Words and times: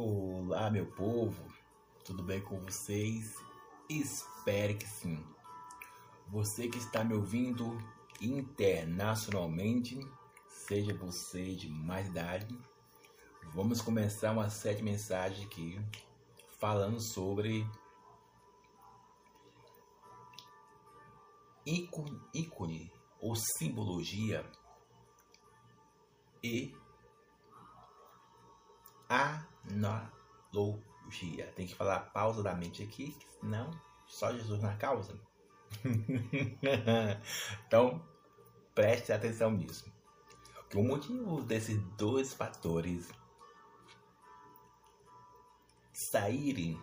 Olá, 0.00 0.70
meu 0.70 0.86
povo, 0.86 1.52
tudo 2.04 2.22
bem 2.22 2.40
com 2.40 2.60
vocês? 2.60 3.34
Espero 3.90 4.78
que 4.78 4.86
sim. 4.86 5.26
Você 6.28 6.68
que 6.68 6.78
está 6.78 7.02
me 7.02 7.14
ouvindo 7.14 7.76
internacionalmente, 8.20 9.98
seja 10.46 10.94
você 10.94 11.56
de 11.56 11.68
mais 11.68 12.06
idade, 12.06 12.56
vamos 13.52 13.80
começar 13.82 14.30
uma 14.30 14.48
série 14.48 14.76
de 14.76 14.84
mensagens 14.84 15.44
aqui 15.44 15.84
falando 16.60 17.00
sobre 17.00 17.68
ícone, 21.66 22.20
ícone 22.32 22.92
ou 23.20 23.34
simbologia 23.34 24.48
e 26.40 26.72
analogia. 29.70 31.46
Tem 31.54 31.66
que 31.66 31.74
falar 31.74 32.00
pausadamente 32.12 32.82
aqui, 32.82 33.16
senão 33.40 33.70
só 34.06 34.32
Jesus 34.32 34.60
na 34.62 34.76
causa. 34.76 35.18
então, 37.66 38.02
preste 38.74 39.12
atenção 39.12 39.50
nisso. 39.50 39.92
O 40.74 40.82
motivo 40.82 41.42
desses 41.42 41.80
dois 41.96 42.34
fatores 42.34 43.08
saírem 45.92 46.78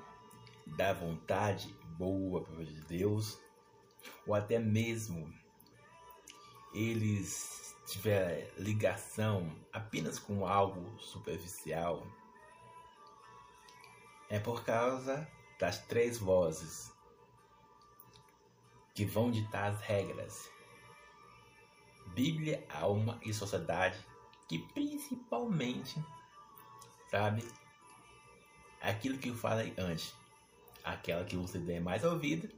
da 0.66 0.94
vontade 0.94 1.74
boa 1.98 2.44
de 2.63 2.82
Deus, 2.82 3.40
ou 4.26 4.34
até 4.34 4.60
mesmo 4.60 5.32
eles 6.74 7.76
tiver 7.86 8.52
ligação 8.58 9.55
apenas 9.72 10.20
com 10.20 10.46
algo 10.46 10.99
superficial, 10.99 12.05
é 14.30 14.40
por 14.40 14.64
causa 14.64 15.28
das 15.60 15.80
três 15.86 16.18
vozes 16.18 16.94
que 18.94 19.05
vão 19.05 19.30
ditar 19.30 19.72
as 19.72 19.82
regras: 19.82 20.49
Bíblia, 22.08 22.66
alma 22.70 23.20
e 23.24 23.34
sociedade, 23.34 23.99
que 24.48 24.60
principalmente, 24.60 26.04
sabe, 27.10 27.46
aquilo 28.82 29.18
que 29.18 29.30
eu 29.30 29.36
falei 29.36 29.74
antes, 29.77 30.16
aquela 30.84 31.26
que 31.26 31.36
você 31.36 31.60
der 31.60 31.82
mais 31.82 32.04
ouvido, 32.04 32.49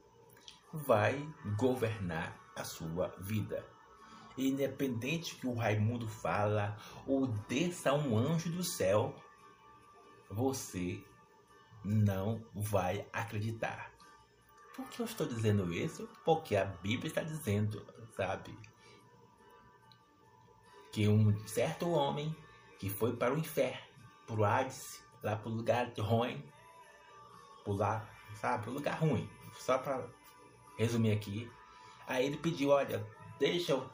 vai 0.71 1.17
governar 1.57 2.37
a 2.55 2.63
sua 2.63 3.07
vida. 3.19 3.65
Independente 4.37 5.35
que 5.35 5.47
o 5.47 5.55
Raimundo 5.55 6.07
fala 6.07 6.77
ou 7.07 7.25
desça 7.25 7.93
um 7.93 8.15
anjo 8.15 8.51
do 8.51 8.63
céu, 8.63 9.15
você 10.29 11.03
não 11.87 12.43
vai 12.53 13.07
acreditar. 13.13 13.91
Por 14.75 14.87
que 14.89 15.01
eu 15.01 15.05
estou 15.05 15.25
dizendo 15.25 15.73
isso? 15.73 16.07
Porque 16.23 16.55
a 16.55 16.65
Bíblia 16.65 17.07
está 17.07 17.21
dizendo, 17.21 17.85
sabe? 18.15 18.55
Que 20.91 21.07
um 21.07 21.47
certo 21.47 21.89
homem 21.89 22.35
que 22.77 22.89
foi 22.89 23.15
para 23.15 23.33
o 23.33 23.37
inferno, 23.37 23.81
para 24.25 24.35
o 24.35 24.45
Hades, 24.45 25.01
lá 25.23 25.35
para 25.35 25.49
o 25.49 25.53
lugar 25.53 25.91
ruim, 25.97 26.43
lá, 27.65 28.07
sabe? 28.35 28.63
Para 28.63 28.71
o 28.71 28.73
lugar 28.73 28.99
ruim. 28.99 29.29
Só 29.57 29.77
para 29.77 30.05
resumir 30.77 31.11
aqui. 31.11 31.49
Aí 32.05 32.25
ele 32.25 32.37
pediu, 32.37 32.69
olha, 32.69 33.05
deixa 33.39 33.71
eu 33.71 33.89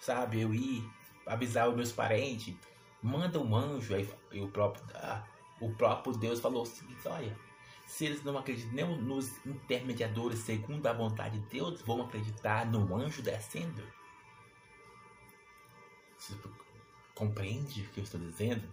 sabe? 0.00 0.40
Eu 0.40 0.52
ir 0.52 0.88
avisar 1.26 1.68
os 1.68 1.76
meus 1.76 1.92
parentes, 1.92 2.54
manda 3.02 3.38
um 3.38 3.54
anjo. 3.54 3.94
Aí 3.94 4.08
o 4.40 4.48
próprio, 4.48 4.82
ah, 4.94 5.22
o 5.60 5.70
próprio 5.74 6.14
Deus 6.14 6.40
falou 6.40 6.62
o 6.62 6.66
seguinte: 6.66 7.06
olha, 7.06 7.36
se 7.86 8.06
eles 8.06 8.22
não 8.22 8.38
acreditam 8.38 8.72
nem 8.72 9.02
nos 9.02 9.44
intermediadores 9.44 10.40
segundo 10.40 10.86
a 10.86 10.92
vontade 10.92 11.38
de 11.38 11.46
Deus, 11.46 11.82
vão 11.82 12.02
acreditar 12.02 12.64
no 12.64 12.94
anjo 12.94 13.22
descendo. 13.22 13.82
Você 16.16 16.34
compreende 17.14 17.82
o 17.82 17.88
que 17.88 18.00
eu 18.00 18.04
estou 18.04 18.20
dizendo? 18.20 18.68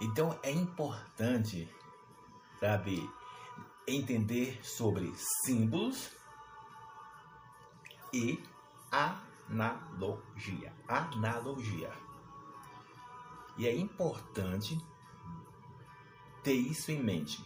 Então 0.00 0.38
é 0.42 0.50
importante, 0.50 1.68
sabe, 2.58 3.08
entender 3.86 4.58
sobre 4.64 5.12
símbolos 5.44 6.10
e 8.12 8.42
analogia. 8.90 10.72
Analogia. 10.88 11.92
E 13.56 13.66
é 13.66 13.76
importante 13.76 14.78
ter 16.42 16.54
isso 16.54 16.90
em 16.90 17.02
mente. 17.02 17.44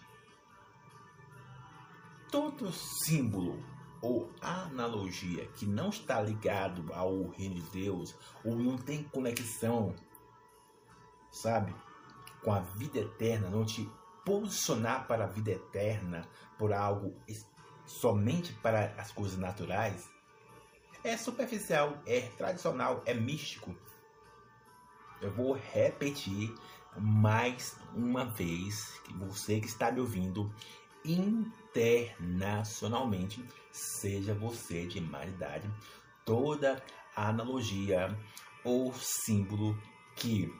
Todo 2.30 2.72
símbolo 2.72 3.62
ou 4.00 4.30
analogia 4.40 5.46
que 5.48 5.66
não 5.66 5.88
está 5.88 6.20
ligado 6.20 6.92
ao 6.92 7.28
reino 7.28 7.56
de 7.56 7.70
Deus 7.70 8.14
ou 8.44 8.54
não 8.56 8.76
tem 8.76 9.02
conexão, 9.04 9.94
sabe, 11.30 11.74
com 12.42 12.52
a 12.52 12.60
vida 12.60 13.00
eterna, 13.00 13.50
não 13.50 13.64
te 13.64 13.88
posicionar 14.24 15.06
para 15.06 15.24
a 15.24 15.28
vida 15.28 15.50
eterna 15.50 16.28
por 16.58 16.72
algo 16.72 17.14
somente 17.86 18.52
para 18.52 18.94
as 18.98 19.10
coisas 19.10 19.38
naturais, 19.38 20.08
é 21.02 21.16
superficial, 21.16 21.96
é 22.06 22.20
tradicional, 22.36 23.02
é 23.06 23.14
místico. 23.14 23.74
Eu 25.20 25.32
vou 25.32 25.52
repetir 25.52 26.54
mais 26.96 27.76
uma 27.94 28.24
vez 28.24 29.00
que 29.04 29.12
você 29.14 29.60
que 29.60 29.66
está 29.66 29.90
me 29.90 29.98
ouvindo 30.00 30.54
internacionalmente, 31.04 33.44
seja 33.72 34.32
você 34.34 34.86
de 34.86 35.00
mais 35.00 35.32
idade, 35.32 35.68
toda 36.24 36.80
analogia 37.16 38.16
ou 38.64 38.94
símbolo 38.94 39.76
que 40.14 40.54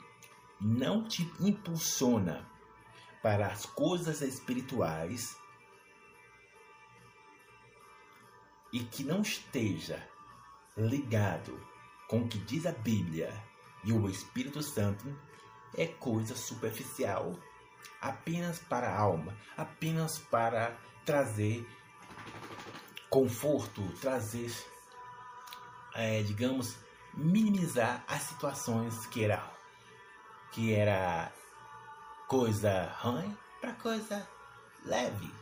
não 0.61 1.05
te 1.05 1.23
impulsiona 1.41 2.45
para 3.23 3.47
as 3.47 3.65
coisas 3.67 4.23
espirituais 4.23 5.37
e 8.73 8.81
que 8.81 9.05
não 9.05 9.21
esteja 9.23 10.05
ligado 10.77 11.65
com 12.09 12.21
o 12.21 12.29
que 12.29 12.39
diz 12.39 12.67
a 12.67 12.73
Bíblia 12.73 13.48
e 13.85 13.93
o 13.93 14.09
Espírito 14.09 14.63
Santo 14.63 15.05
é 15.75 15.87
coisa 15.87 16.35
superficial, 16.35 17.39
apenas 18.01 18.59
para 18.59 18.89
a 18.89 18.99
alma, 18.99 19.37
apenas 19.57 20.19
para 20.19 20.77
trazer 21.05 21.67
conforto, 23.09 23.83
trazer, 24.01 24.53
é, 25.95 26.23
digamos, 26.23 26.77
minimizar 27.15 28.05
as 28.07 28.23
situações 28.23 29.07
que 29.07 29.25
era 29.25 29.57
que 30.53 30.73
era 30.73 31.33
coisa 32.27 32.91
ruim 33.01 33.37
para 33.61 33.73
coisa 33.75 34.29
leve. 34.85 35.33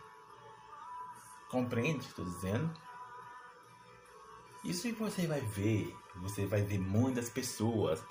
Compreende 1.48 1.98
o 1.98 2.00
que 2.00 2.06
estou 2.06 2.24
dizendo? 2.24 2.86
Isso 4.64 4.92
você 4.94 5.26
vai 5.26 5.40
ver, 5.40 5.94
você 6.20 6.46
vai 6.46 6.62
ver 6.62 6.78
muitas 6.78 7.28
pessoas, 7.28 8.02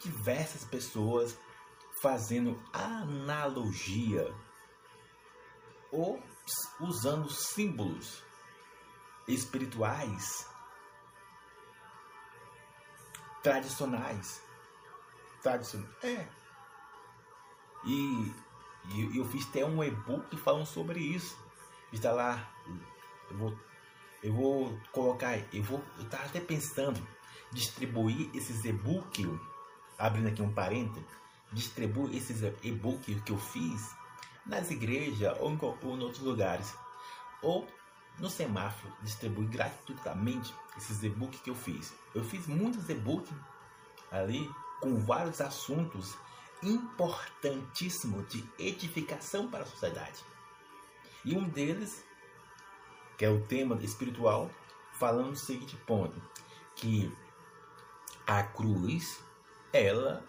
diversas 0.00 0.64
pessoas 0.64 1.36
fazendo 2.00 2.60
analogia 2.72 4.34
ou 5.90 6.22
usando 6.80 7.30
símbolos 7.30 8.22
espirituais 9.26 10.48
tradicionais. 13.42 14.42
Tradicionais. 15.42 15.94
É. 16.02 16.28
E, 17.84 18.34
e 18.86 19.18
eu 19.18 19.24
fiz 19.26 19.46
até 19.48 19.64
um 19.64 19.84
e-book 19.84 20.36
falando 20.38 20.66
sobre 20.66 20.98
isso. 20.98 21.38
Está 21.92 22.10
lá. 22.10 22.50
Eu 23.30 23.36
vou 23.36 23.58
eu 24.24 24.32
vou 24.32 24.80
colocar, 24.90 25.38
eu 25.52 25.62
vou, 25.62 25.84
eu 25.98 26.08
tava 26.08 26.24
até 26.24 26.40
pensando 26.40 26.98
distribuir 27.52 28.30
esses 28.34 28.64
e-book, 28.64 29.38
abrindo 29.98 30.28
aqui 30.28 30.40
um 30.40 30.50
parênteses, 30.50 31.04
distribuir 31.52 32.16
esses 32.16 32.40
e-book 32.62 33.20
que 33.20 33.32
eu 33.32 33.38
fiz 33.38 33.94
nas 34.46 34.70
igrejas 34.70 35.36
ou 35.40 35.52
em, 35.52 35.58
ou 35.60 35.96
em 35.96 36.02
outros 36.02 36.22
lugares. 36.22 36.74
Ou 37.42 37.68
no 38.18 38.30
semáforo, 38.30 38.90
distribuir 39.02 39.48
gratuitamente 39.50 40.54
esses 40.78 41.02
e-books 41.02 41.40
que 41.40 41.50
eu 41.50 41.54
fiz. 41.54 41.92
Eu 42.14 42.24
fiz 42.24 42.46
muitos 42.46 42.88
e-books 42.88 43.30
ali 44.10 44.50
com 44.80 44.96
vários 44.96 45.42
assuntos 45.42 46.16
importantíssimos 46.62 48.26
de 48.28 48.42
edificação 48.58 49.50
para 49.50 49.64
a 49.64 49.66
sociedade. 49.66 50.24
E 51.26 51.36
um 51.36 51.46
deles 51.46 52.02
que 53.16 53.24
é 53.24 53.30
o 53.30 53.46
tema 53.46 53.76
espiritual, 53.82 54.50
falando 54.92 55.32
o 55.32 55.36
seguinte 55.36 55.76
ponto, 55.86 56.20
que 56.76 57.12
a 58.26 58.42
cruz, 58.42 59.22
ela 59.72 60.24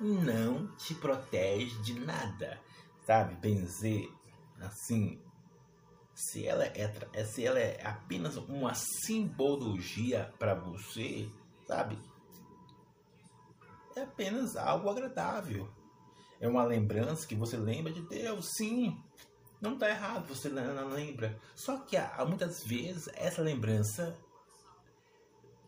não 0.00 0.68
te 0.76 0.94
protege 0.94 1.76
de 1.82 1.98
nada, 1.98 2.60
sabe? 3.06 3.34
Benzer, 3.36 4.10
assim, 4.60 5.20
se 6.14 6.46
ela 6.46 6.64
é, 6.64 7.24
se 7.24 7.44
ela 7.44 7.58
é 7.58 7.80
apenas 7.86 8.36
uma 8.36 8.74
simbologia 8.74 10.32
para 10.38 10.54
você, 10.54 11.30
sabe? 11.66 11.98
É 13.96 14.02
apenas 14.02 14.56
algo 14.56 14.88
agradável. 14.88 15.68
É 16.40 16.48
uma 16.48 16.64
lembrança 16.64 17.26
que 17.26 17.34
você 17.34 17.56
lembra 17.56 17.92
de 17.92 18.02
Deus, 18.02 18.50
sim. 18.56 18.96
Não 19.60 19.74
está 19.74 19.88
errado, 19.88 20.26
você 20.28 20.48
não 20.48 20.88
lembra. 20.88 21.36
Só 21.54 21.78
que 21.78 21.96
há, 21.96 22.24
muitas 22.24 22.64
vezes 22.64 23.08
essa 23.14 23.42
lembrança, 23.42 24.16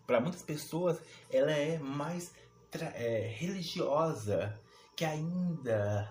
para 0.06 0.20
muitas 0.20 0.42
pessoas, 0.42 1.00
ela 1.28 1.50
é 1.50 1.78
mais 1.78 2.32
é, 2.72 3.34
religiosa, 3.36 4.58
que 4.94 5.04
ainda 5.04 6.08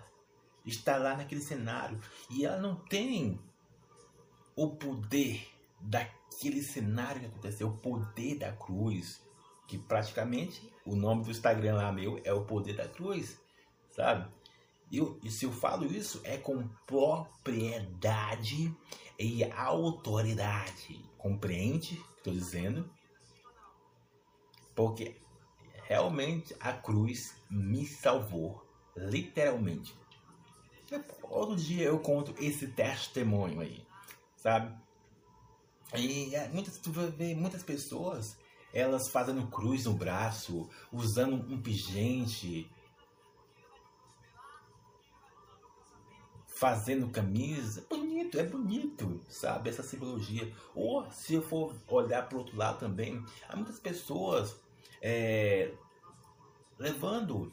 está 0.66 0.98
lá 0.98 1.16
naquele 1.16 1.42
cenário. 1.42 2.00
E 2.30 2.46
ela 2.46 2.58
não 2.58 2.76
tem 2.76 3.40
o 4.56 4.76
poder 4.76 5.48
daquele 5.80 6.62
cenário 6.62 7.22
que 7.22 7.28
aconteceu, 7.28 7.70
o 7.70 7.78
poder 7.78 8.40
da 8.40 8.52
cruz. 8.52 9.22
Que 9.68 9.78
praticamente 9.78 10.74
o 10.84 10.96
nome 10.96 11.24
do 11.24 11.32
Instagram 11.32 11.76
lá 11.76 11.92
meu 11.92 12.20
é 12.26 12.34
o 12.34 12.44
poder 12.44 12.76
da 12.76 12.88
cruz, 12.88 13.40
sabe? 13.92 14.28
Eu, 14.92 15.20
e 15.24 15.30
se 15.30 15.46
eu 15.46 15.52
falo 15.52 15.86
isso, 15.86 16.20
é 16.24 16.38
com 16.38 16.68
propriedade 16.86 18.76
e 19.20 19.44
autoridade. 19.52 21.04
Compreende 21.18 21.96
o 21.96 21.98
que 21.98 22.18
estou 22.18 22.34
dizendo? 22.34 22.90
Porque 24.76 25.22
realmente 25.84 26.56
a 26.60 26.74
cruz 26.74 27.36
me 27.50 27.86
salvou. 27.86 28.66
Literalmente. 28.96 29.98
Todo 31.22 31.56
dia 31.56 31.86
eu 31.86 32.00
conto 32.00 32.34
esse 32.44 32.68
testemunho 32.70 33.62
aí, 33.62 33.86
sabe? 34.36 34.76
E 35.96 36.34
é, 36.36 36.50
muitas, 36.50 36.78
tu 36.78 36.92
vai 36.92 37.08
ver 37.08 37.36
muitas 37.36 37.64
pessoas, 37.64 38.38
elas 38.74 39.10
fazendo 39.10 39.48
cruz 39.48 39.86
no 39.86 39.94
braço, 39.94 40.70
usando 40.92 41.36
um 41.36 41.62
pingente, 41.62 42.70
fazendo 46.60 47.08
camisa, 47.08 47.86
bonito, 47.90 48.38
é 48.38 48.44
bonito, 48.44 49.22
sabe? 49.30 49.70
Essa 49.70 49.82
simbologia. 49.82 50.54
Ou 50.76 51.10
se 51.10 51.36
eu 51.36 51.42
for 51.42 51.74
olhar 51.88 52.28
para 52.28 52.36
o 52.36 52.40
outro 52.40 52.58
lado 52.58 52.80
também, 52.80 53.24
há 53.48 53.56
muitas 53.56 53.80
pessoas 53.80 54.60
é, 55.02 55.72
levando 56.78 57.50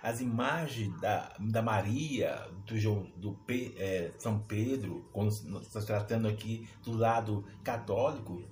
as 0.00 0.20
imagens 0.20 0.96
da, 1.00 1.34
da 1.40 1.60
Maria, 1.60 2.48
do, 2.64 2.78
João, 2.78 3.10
do 3.16 3.36
é, 3.76 4.12
São 4.16 4.38
Pedro, 4.38 5.04
quando 5.12 5.30
estamos 5.32 5.84
tratando 5.84 6.28
aqui 6.28 6.70
do 6.84 6.96
lado 6.96 7.44
católico, 7.64 8.44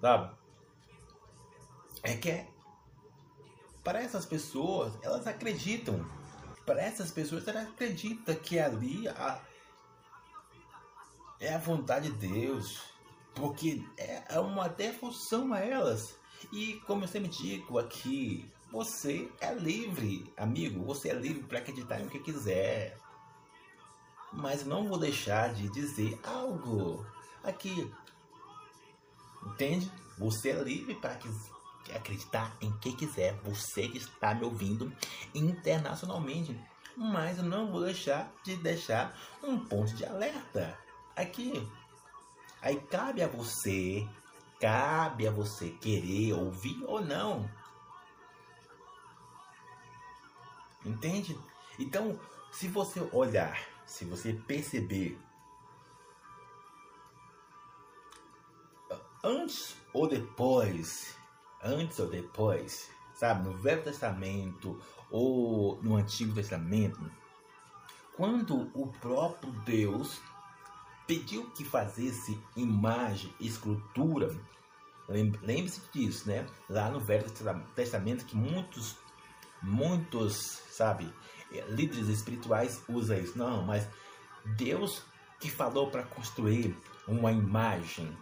sabe? 0.00 0.36
É 2.02 2.16
que 2.16 2.28
é, 2.28 2.48
para 3.84 4.02
essas 4.02 4.26
pessoas, 4.26 4.98
elas 5.00 5.28
acreditam 5.28 6.04
para 6.68 6.82
essas 6.82 7.10
pessoas, 7.10 7.48
ela 7.48 7.62
acredita 7.62 8.34
que 8.34 8.58
ali 8.58 9.08
a, 9.08 9.40
é 11.40 11.54
a 11.54 11.58
vontade 11.58 12.10
de 12.10 12.28
Deus, 12.28 12.82
porque 13.34 13.82
é, 13.96 14.22
é 14.28 14.38
uma 14.38 14.68
devoção 14.68 15.54
a 15.54 15.60
elas. 15.60 16.14
E 16.52 16.74
como 16.86 17.04
eu 17.04 17.08
sempre 17.08 17.30
digo 17.30 17.78
aqui, 17.78 18.52
você 18.70 19.32
é 19.40 19.54
livre, 19.54 20.30
amigo, 20.36 20.84
você 20.84 21.08
é 21.08 21.14
livre 21.14 21.42
para 21.44 21.58
acreditar 21.58 22.02
em 22.02 22.06
o 22.06 22.10
que 22.10 22.18
quiser. 22.18 22.98
Mas 24.30 24.66
não 24.66 24.86
vou 24.86 24.98
deixar 24.98 25.54
de 25.54 25.70
dizer 25.70 26.20
algo 26.22 27.06
aqui. 27.42 27.90
Entende? 29.46 29.90
Você 30.18 30.50
é 30.50 30.62
livre 30.62 30.96
para 30.96 31.14
acreditar 31.92 32.56
em 32.60 32.70
que 32.78 32.92
quiser, 32.92 33.34
você 33.42 33.88
que 33.88 33.98
está 33.98 34.34
me 34.34 34.44
ouvindo 34.44 34.92
internacionalmente. 35.34 36.58
Mas 36.96 37.38
eu 37.38 37.44
não 37.44 37.70
vou 37.70 37.84
deixar 37.84 38.32
de 38.42 38.56
deixar 38.56 39.16
um 39.42 39.58
ponto 39.58 39.94
de 39.94 40.04
alerta 40.04 40.76
aqui. 41.14 41.66
Aí 42.60 42.76
cabe 42.80 43.22
a 43.22 43.28
você, 43.28 44.08
cabe 44.60 45.26
a 45.26 45.30
você 45.30 45.70
querer 45.70 46.32
ouvir 46.32 46.82
ou 46.84 47.00
não. 47.00 47.48
Entende? 50.84 51.38
Então, 51.78 52.18
se 52.50 52.66
você 52.66 53.00
olhar, 53.12 53.60
se 53.86 54.04
você 54.04 54.32
perceber 54.32 55.18
antes 59.22 59.76
ou 59.92 60.08
depois 60.08 61.17
antes 61.62 61.98
ou 61.98 62.08
depois, 62.08 62.90
sabe, 63.14 63.48
no 63.48 63.56
Velho 63.56 63.82
Testamento 63.82 64.80
ou 65.10 65.80
no 65.82 65.96
Antigo 65.96 66.34
Testamento, 66.34 67.00
quando 68.16 68.70
o 68.74 68.88
próprio 69.00 69.52
Deus 69.64 70.20
pediu 71.06 71.48
que 71.50 71.64
fazesse 71.64 72.38
imagem, 72.56 73.32
escultura, 73.40 74.36
lembre-se 75.08 75.80
disso, 75.92 76.28
né? 76.28 76.46
Lá 76.68 76.90
no 76.90 77.00
Velho 77.00 77.24
Testamento 77.74 78.26
que 78.26 78.36
muitos, 78.36 78.96
muitos, 79.62 80.62
sabe, 80.70 81.12
líderes 81.68 82.08
espirituais 82.08 82.82
usam 82.88 83.18
isso. 83.18 83.38
Não, 83.38 83.64
mas 83.64 83.88
Deus 84.56 85.02
que 85.40 85.50
falou 85.50 85.90
para 85.90 86.02
construir 86.02 86.76
uma 87.06 87.32
imagem. 87.32 88.16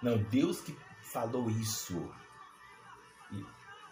Não, 0.00 0.16
Deus 0.18 0.60
que 0.60 0.76
falou 1.12 1.50
isso. 1.50 2.10
E, 3.32 3.44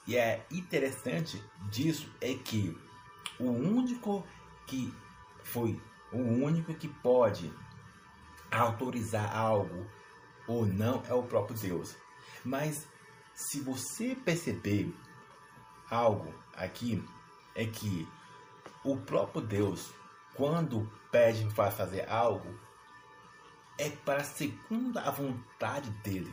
e 0.07 0.17
é 0.17 0.47
interessante 0.51 1.43
disso 1.71 2.11
é 2.21 2.35
que 2.35 2.77
o 3.39 3.51
único 3.51 4.27
que 4.67 4.93
foi 5.43 5.81
o 6.13 6.19
único 6.19 6.75
que 6.75 6.89
pode 6.89 7.53
autorizar 8.51 9.35
algo 9.35 9.87
ou 10.47 10.65
não 10.65 11.03
é 11.09 11.15
o 11.15 11.23
próprio 11.23 11.59
Deus. 11.59 11.97
Mas 12.45 12.87
se 13.35 13.61
você 13.61 14.15
perceber 14.15 14.95
algo 15.91 16.33
aqui, 16.55 17.05
é 17.55 17.67
que 17.67 18.09
o 18.85 18.97
próprio 18.97 19.41
Deus, 19.41 19.93
quando 20.35 20.91
pede 21.11 21.47
para 21.55 21.71
fazer 21.71 22.09
algo, 22.09 22.59
é 23.79 23.91
para 23.91 24.23
segundo 24.23 24.99
a 24.99 25.11
vontade 25.11 25.91
dele 26.03 26.33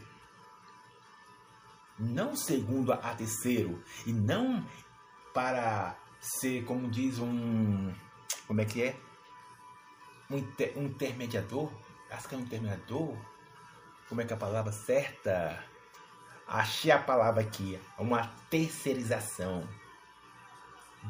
não 2.03 2.35
segundo 2.35 2.91
a 2.91 3.15
terceiro 3.15 3.81
e 4.05 4.13
não 4.13 4.65
para 5.33 5.97
ser, 6.19 6.63
como 6.65 6.89
diz 6.89 7.19
um, 7.19 7.93
como 8.47 8.61
é 8.61 8.65
que 8.65 8.83
é, 8.83 8.95
um, 10.29 10.37
inter, 10.37 10.73
um 10.77 10.85
intermediador, 10.85 11.71
acho 12.09 12.27
que 12.27 12.35
é 12.35 12.37
um 12.37 12.41
intermediador, 12.41 13.17
como 14.07 14.21
é 14.21 14.25
que 14.25 14.33
é 14.33 14.35
a 14.35 14.39
palavra 14.39 14.71
certa? 14.71 15.63
Achei 16.47 16.91
a 16.91 16.99
palavra 16.99 17.41
aqui, 17.41 17.79
uma 17.97 18.27
terceirização. 18.49 19.67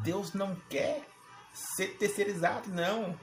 Deus 0.03 0.33
não 0.33 0.55
quer 0.69 1.07
ser 1.53 1.97
terceirizado, 1.97 2.69
não. 2.69 3.19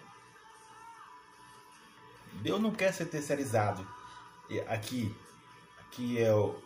Deus 2.34 2.60
não 2.60 2.70
quer 2.70 2.92
ser 2.92 3.06
terceirizado. 3.06 3.86
Aqui, 4.68 5.16
aqui 5.80 6.20
é 6.20 6.32
o 6.34 6.60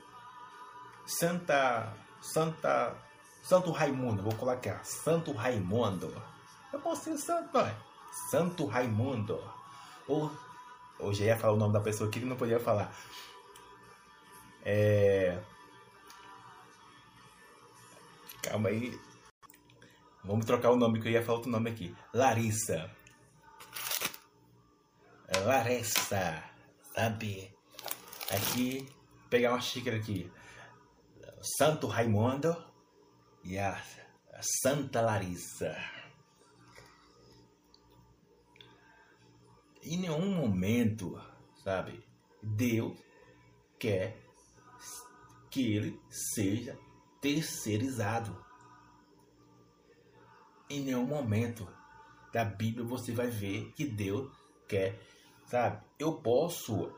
Santa. 1.07 1.93
Santa. 2.21 2.97
Santo 3.43 3.71
Raimundo, 3.71 4.23
vou 4.23 4.35
colocar. 4.35 4.83
Santo 4.85 5.33
Raimundo. 5.33 6.11
Eu 6.73 6.81
posso 6.81 7.05
ser 7.05 7.19
santo, 7.19 7.59
é? 7.59 7.77
Santo 8.31 8.67
Raimundo. 8.67 9.39
Ou. 10.09 10.31
Hoje 10.99 11.25
ia 11.25 11.37
falar 11.37 11.53
o 11.53 11.59
nome 11.59 11.73
da 11.73 11.81
pessoa 11.81 12.11
que 12.11 12.21
não 12.21 12.37
podia 12.37 12.59
falar. 12.59 12.95
É. 14.65 15.43
Calma 18.43 18.71
aí. 18.71 18.99
Vamos 20.25 20.47
trocar 20.47 20.71
o 20.71 20.77
nome 20.77 21.01
que 21.01 21.09
eu 21.09 21.13
ia 21.13 21.23
falar 21.23 21.39
outro 21.39 21.51
nome 21.51 21.71
aqui. 21.71 21.95
Larissa. 22.15 22.91
Larissa. 25.45 26.43
Sabe? 26.95 27.55
Aqui. 28.31 28.89
Pegar 29.29 29.51
uma 29.51 29.61
xícara 29.61 29.97
aqui. 29.97 30.33
Santo 31.45 31.87
Raimundo 31.87 32.57
e 33.43 33.59
a 33.59 33.79
Santa 34.41 35.03
Larissa. 35.03 35.77
Em 39.83 39.99
nenhum 39.99 40.35
momento, 40.35 41.21
sabe, 41.63 42.03
Deus 42.43 42.99
quer 43.79 44.17
que 45.51 45.77
ele 45.77 46.01
seja 46.09 46.79
terceirizado. 47.21 48.43
em 50.71 50.81
nenhum 50.81 51.07
momento 51.07 51.69
da 52.33 52.43
Bíblia 52.43 52.87
você 52.87 53.13
vai 53.13 53.29
ver 53.29 53.71
que 53.75 53.85
Deus 53.85 54.33
quer, 54.67 54.99
sabe? 55.45 55.85
Eu 55.99 56.15
posso 56.23 56.91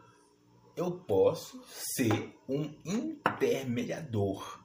eu 0.77 0.93
posso 0.93 1.65
ser 1.67 2.39
um 2.47 2.75
intermediador. 2.85 4.63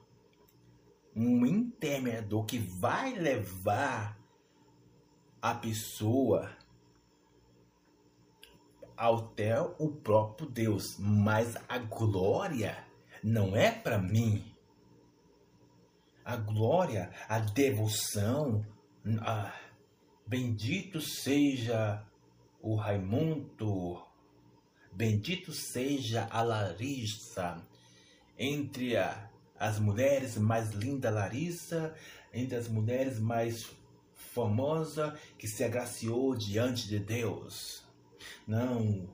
Um 1.16 1.46
intermediador 1.46 2.44
que 2.44 2.58
vai 2.58 3.14
levar 3.14 4.18
a 5.40 5.54
pessoa 5.54 6.54
até 8.96 9.60
o 9.60 9.90
próprio 9.90 10.48
Deus, 10.48 10.96
mas 10.98 11.56
a 11.68 11.78
glória 11.78 12.86
não 13.24 13.56
é 13.56 13.70
para 13.72 13.98
mim. 13.98 14.44
A 16.24 16.36
glória, 16.36 17.10
a 17.28 17.40
devoção, 17.40 18.64
a... 19.22 19.52
bendito 20.26 21.00
seja 21.00 22.06
o 22.60 22.76
Raimundo, 22.76 24.11
bendito 24.92 25.52
seja 25.52 26.28
a 26.30 26.42
Larissa, 26.42 27.62
entre 28.38 28.94
as 29.58 29.78
mulheres 29.78 30.36
mais 30.36 30.70
linda 30.70 31.10
Larissa, 31.10 31.94
entre 32.32 32.56
as 32.56 32.68
mulheres 32.68 33.18
mais 33.18 33.70
famosa 34.14 35.18
que 35.38 35.46
se 35.46 35.62
agraciou 35.64 36.34
diante 36.34 36.88
de 36.88 36.98
Deus. 36.98 37.84
Não, 38.46 39.08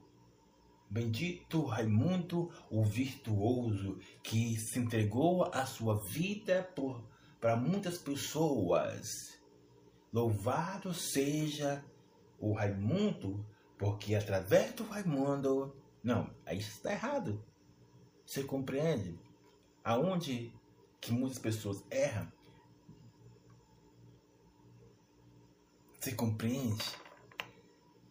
Bendito 0.91 1.67
Raimundo, 1.67 2.51
o 2.71 2.83
virtuoso, 2.83 3.99
que 4.23 4.57
se 4.57 4.79
entregou 4.79 5.45
a 5.53 5.67
sua 5.67 5.99
vida 5.99 6.67
para 7.39 7.57
muitas 7.57 7.99
pessoas. 7.99 9.39
Louvado 10.11 10.95
seja 10.95 11.85
o 12.41 12.55
Raimundo, 12.55 13.45
porque 13.79 14.15
através 14.15 14.75
do 14.75 14.85
Raimundo. 14.85 15.75
Não, 16.03 16.29
aí 16.45 16.59
está 16.59 16.93
errado. 16.93 17.43
Você 18.27 18.43
compreende? 18.45 19.19
Aonde 19.83 20.53
que 21.01 21.13
muitas 21.13 21.39
pessoas 21.39 21.83
erram? 21.91 22.31
Você 25.99 26.15
compreende? 26.15 26.85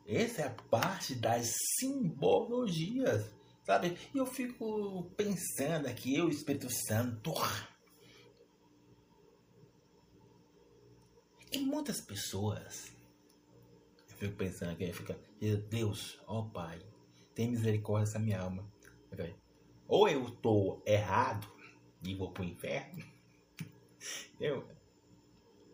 Essa 0.07 0.41
é 0.43 0.47
a 0.47 0.55
parte 0.69 1.15
das 1.15 1.51
simbologias, 1.79 3.29
sabe? 3.65 3.97
E 4.13 4.17
eu 4.17 4.25
fico 4.25 5.11
pensando 5.17 5.87
aqui, 5.87 6.15
eu, 6.15 6.29
Espírito 6.29 6.69
Santo. 6.69 7.33
E 11.51 11.59
muitas 11.59 12.01
pessoas, 12.01 12.91
fico 14.17 14.35
pensando 14.35 14.71
aqui, 14.71 14.91
fica, 14.91 15.17
Deus, 15.69 16.19
ó 16.27 16.39
oh 16.39 16.49
Pai, 16.49 16.81
tem 17.33 17.51
misericórdia 17.51 18.05
dessa 18.05 18.19
minha 18.19 18.41
alma. 18.41 18.67
Ou 19.87 20.09
eu 20.09 20.27
estou 20.27 20.83
errado 20.85 21.47
e 22.03 22.13
vou 22.13 22.31
pro 22.31 22.43
inferno, 22.43 23.03
eu, 24.39 24.67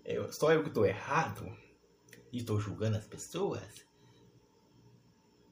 eu, 0.06 0.32
só 0.32 0.52
eu 0.54 0.62
que 0.62 0.70
estou 0.70 0.86
errado 0.86 1.46
e 2.32 2.40
estou 2.40 2.60
julgando 2.60 2.98
as 2.98 3.08
pessoas, 3.08 3.86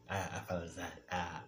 a, 0.07 0.53
a, 0.53 0.95
a, 1.09 1.45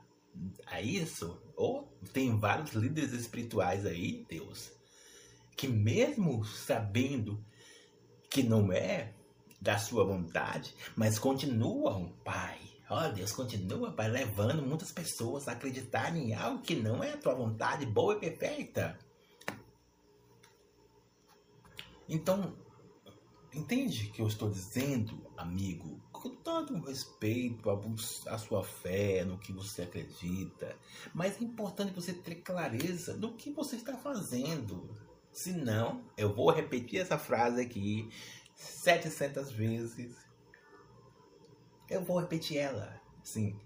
a 0.65 0.81
isso, 0.81 1.41
ou 1.55 1.87
tem 2.13 2.39
vários 2.39 2.71
líderes 2.71 3.11
espirituais 3.11 3.85
aí, 3.85 4.25
Deus, 4.29 4.71
que 5.55 5.67
mesmo 5.67 6.43
sabendo 6.43 7.45
que 8.29 8.41
não 8.41 8.71
é 8.71 9.13
da 9.63 9.77
sua 9.77 10.03
vontade, 10.03 10.75
mas 10.95 11.17
continuam, 11.17 12.13
Pai. 12.23 12.59
Ó 12.89 13.07
oh, 13.07 13.11
Deus, 13.11 13.31
continua, 13.31 13.91
Pai, 13.93 14.09
levando 14.09 14.61
muitas 14.61 14.91
pessoas 14.91 15.47
a 15.47 15.53
acreditarem 15.53 16.29
em 16.29 16.33
algo 16.35 16.61
que 16.61 16.75
não 16.75 17.03
é 17.03 17.13
a 17.13 17.17
tua 17.17 17.33
vontade 17.33 17.85
boa 17.85 18.15
e 18.15 18.19
perfeita. 18.19 18.99
Então, 22.07 22.53
entende 23.53 24.07
o 24.07 24.11
que 24.11 24.21
eu 24.21 24.27
estou 24.27 24.49
dizendo, 24.49 25.25
amigo? 25.37 26.03
com 26.23 26.29
todo 26.29 26.79
respeito 26.85 27.69
à 28.27 28.37
sua 28.37 28.63
fé, 28.63 29.25
no 29.25 29.37
que 29.37 29.51
você 29.51 29.81
acredita, 29.81 30.73
mas 31.13 31.35
é 31.35 31.43
importante 31.43 31.91
você 31.91 32.13
ter 32.13 32.35
clareza 32.35 33.13
do 33.13 33.33
que 33.33 33.51
você 33.51 33.75
está 33.75 33.97
fazendo. 33.97 34.89
Senão, 35.33 36.01
eu 36.15 36.33
vou 36.33 36.49
repetir 36.49 37.01
essa 37.01 37.17
frase 37.17 37.59
aqui 37.59 38.09
700 38.55 39.51
vezes. 39.51 40.15
Eu 41.89 42.03
vou 42.03 42.19
repetir 42.19 42.57
ela. 42.57 43.01
Sim. 43.23 43.59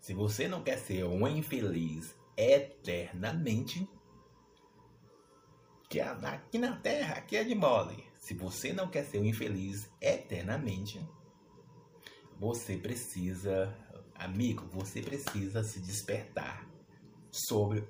Se 0.00 0.14
você 0.14 0.48
não 0.48 0.62
quer 0.62 0.78
ser 0.78 1.04
um 1.04 1.26
infeliz 1.28 2.14
eternamente, 2.36 3.88
que 5.88 6.00
aqui 6.00 6.58
na 6.58 6.76
Terra, 6.76 7.16
aqui 7.16 7.36
é 7.36 7.44
de 7.44 7.54
mole. 7.54 8.04
Se 8.18 8.34
você 8.34 8.72
não 8.72 8.88
quer 8.88 9.04
ser 9.04 9.18
um 9.18 9.24
infeliz 9.24 9.90
eternamente, 10.00 11.04
você 12.38 12.76
precisa, 12.76 13.76
amigo, 14.14 14.66
você 14.72 15.02
precisa 15.02 15.62
se 15.62 15.80
despertar 15.80 16.66
sobre 17.30 17.86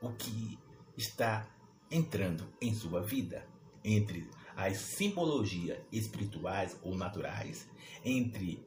o 0.00 0.12
que 0.12 0.58
está 0.96 1.48
entrando 1.90 2.52
em 2.60 2.74
sua 2.74 3.02
vida, 3.02 3.46
entre 3.84 4.28
as 4.58 4.78
simbologias 4.78 5.78
espirituais 5.92 6.76
ou 6.82 6.96
naturais, 6.96 7.70
entre 8.04 8.66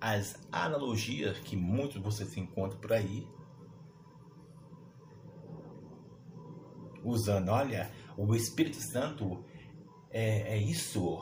as 0.00 0.34
analogias 0.50 1.38
que 1.40 1.54
muitos 1.54 2.00
você 2.00 2.24
se 2.24 2.40
encontra 2.40 2.78
por 2.78 2.90
aí, 2.90 3.28
usando, 7.04 7.50
olha, 7.50 7.92
o 8.16 8.34
Espírito 8.34 8.80
Santo 8.80 9.44
é, 10.10 10.54
é 10.54 10.56
isso, 10.56 11.20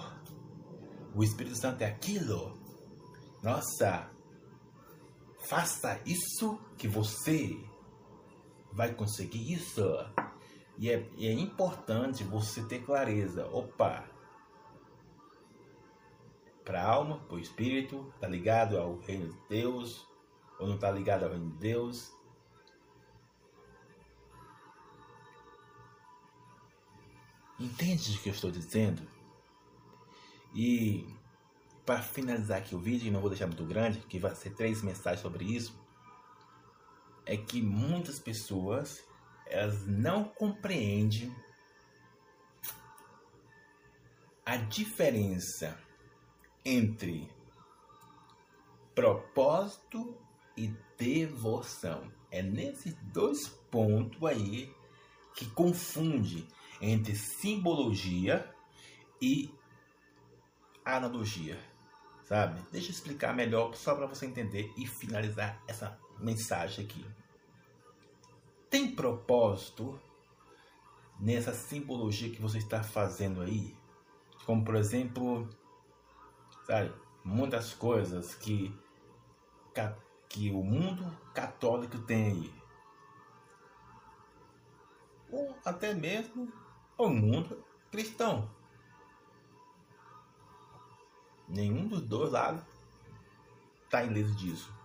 o 1.12 1.24
Espírito 1.24 1.56
Santo 1.56 1.82
é 1.82 1.86
aquilo. 1.86 2.56
Nossa, 3.42 4.08
faça 5.48 6.00
isso 6.06 6.56
que 6.78 6.86
você 6.86 7.58
vai 8.72 8.94
conseguir 8.94 9.52
isso. 9.52 9.82
E 10.78 10.90
é, 10.90 11.08
é 11.18 11.32
importante 11.32 12.24
você 12.24 12.62
ter 12.64 12.84
clareza. 12.84 13.46
Opa, 13.48 14.04
para 16.64 16.82
a 16.82 16.86
alma, 16.86 17.18
para 17.20 17.36
o 17.36 17.40
espírito, 17.40 18.10
está 18.14 18.28
ligado 18.28 18.78
ao 18.78 18.98
reino 19.00 19.28
de 19.28 19.38
Deus 19.48 20.06
ou 20.58 20.66
não 20.66 20.76
está 20.76 20.90
ligado 20.90 21.24
ao 21.24 21.30
reino 21.30 21.50
de 21.50 21.58
Deus. 21.58 22.12
Entende 27.58 28.16
o 28.16 28.20
que 28.20 28.28
eu 28.28 28.32
estou 28.32 28.50
dizendo? 28.50 29.06
E 30.54 31.06
para 31.84 32.00
finalizar 32.00 32.58
aqui 32.58 32.74
o 32.74 32.78
vídeo, 32.78 33.08
e 33.08 33.10
não 33.10 33.20
vou 33.20 33.30
deixar 33.30 33.46
muito 33.46 33.64
grande, 33.64 33.98
que 34.00 34.18
vai 34.18 34.34
ser 34.34 34.50
três 34.50 34.82
mensagens 34.82 35.20
sobre 35.20 35.44
isso, 35.44 35.80
é 37.24 37.36
que 37.36 37.62
muitas 37.62 38.18
pessoas 38.18 39.02
elas 39.52 39.86
não 39.86 40.24
compreendem 40.24 41.34
a 44.46 44.56
diferença 44.56 45.78
entre 46.64 47.30
propósito 48.94 50.16
e 50.56 50.74
devoção. 50.96 52.10
É 52.30 52.42
nesses 52.42 52.94
dois 53.12 53.46
pontos 53.70 54.22
aí 54.24 54.74
que 55.34 55.46
confunde 55.50 56.48
entre 56.80 57.14
simbologia 57.14 58.50
e 59.20 59.54
analogia, 60.82 61.58
sabe? 62.24 62.60
Deixa 62.72 62.88
eu 62.88 62.92
explicar 62.92 63.34
melhor 63.34 63.74
só 63.76 63.94
para 63.94 64.06
você 64.06 64.24
entender 64.26 64.72
e 64.78 64.86
finalizar 64.86 65.62
essa 65.68 65.98
mensagem 66.18 66.84
aqui. 66.84 67.04
Tem 68.72 68.90
propósito 68.90 70.00
nessa 71.20 71.52
simbologia 71.52 72.30
que 72.30 72.40
você 72.40 72.56
está 72.56 72.82
fazendo 72.82 73.42
aí? 73.42 73.76
Como 74.46 74.64
por 74.64 74.76
exemplo, 74.76 75.46
sabe, 76.66 76.90
muitas 77.22 77.74
coisas 77.74 78.34
que 78.34 78.74
que 80.26 80.50
o 80.50 80.62
mundo 80.62 81.04
católico 81.34 81.98
tem 81.98 82.28
aí. 82.28 82.54
Ou 85.30 85.54
até 85.66 85.92
mesmo 85.92 86.50
o 86.96 87.10
mundo 87.10 87.62
cristão. 87.90 88.50
Nenhum 91.46 91.88
dos 91.88 92.00
dois 92.00 92.32
lados 92.32 92.64
está 93.84 94.02
ileso 94.02 94.34
disso. 94.34 94.81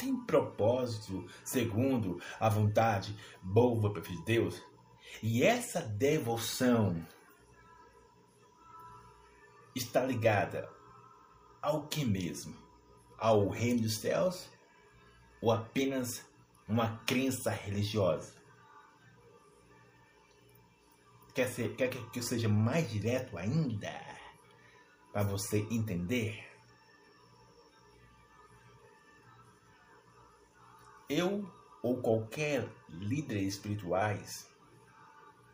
Tem 0.00 0.16
propósito 0.16 1.26
segundo 1.44 2.18
a 2.40 2.48
vontade 2.48 3.14
boa 3.42 4.00
de 4.00 4.24
Deus. 4.24 4.64
E 5.22 5.42
essa 5.42 5.82
devoção 5.82 7.06
está 9.74 10.02
ligada 10.02 10.66
ao 11.60 11.86
que 11.86 12.02
mesmo? 12.02 12.56
Ao 13.18 13.46
reino 13.50 13.82
dos 13.82 13.98
céus 13.98 14.50
ou 15.42 15.52
apenas 15.52 16.26
uma 16.66 16.96
crença 17.04 17.50
religiosa? 17.50 18.34
Quer, 21.34 21.48
ser, 21.48 21.76
quer 21.76 21.88
que 21.88 22.18
eu 22.18 22.22
seja 22.22 22.48
mais 22.48 22.90
direto 22.90 23.36
ainda? 23.36 23.92
Para 25.12 25.24
você 25.24 25.58
entender? 25.70 26.49
Eu 31.12 31.44
ou 31.82 32.00
qualquer 32.00 32.68
líder 32.88 33.42
espirituais 33.42 34.48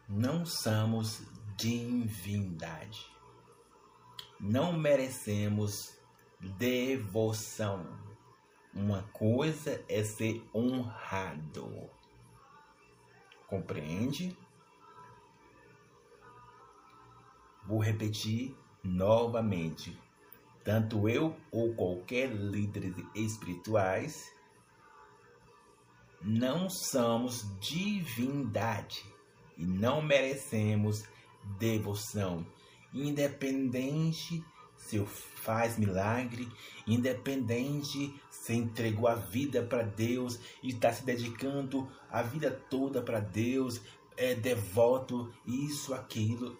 não 0.07 0.45
somos 0.45 1.23
divindade. 1.57 3.11
Não 4.39 4.75
merecemos 4.75 5.99
devoção. 6.59 7.87
Uma 8.75 9.05
coisa 9.05 9.83
é 9.89 10.05
ser 10.05 10.47
honrado. 10.55 11.89
Compreende? 13.47 14.37
Vou 17.65 17.79
repetir 17.79 18.55
novamente. 18.85 19.99
Tanto 20.63 21.09
eu 21.09 21.35
ou 21.51 21.75
qualquer 21.75 22.31
líder 22.31 22.95
espirituais 23.15 24.36
não 26.26 26.68
somos 26.68 27.47
divindade 27.61 29.04
e 29.56 29.64
não 29.64 30.02
merecemos 30.02 31.04
devoção, 31.56 32.45
independente 32.92 34.45
se 34.76 34.99
faz 35.06 35.78
milagre, 35.78 36.49
independente 36.85 38.12
se 38.28 38.54
entregou 38.54 39.06
a 39.06 39.14
vida 39.14 39.62
para 39.62 39.85
Deus 39.85 40.40
e 40.64 40.71
está 40.71 40.92
se 40.92 41.04
dedicando 41.04 41.88
a 42.11 42.23
vida 42.23 42.50
toda 42.50 43.00
para 43.00 43.21
Deus, 43.21 43.80
é 44.16 44.35
devoto, 44.35 45.33
isso, 45.47 45.95
aquilo, 45.95 46.59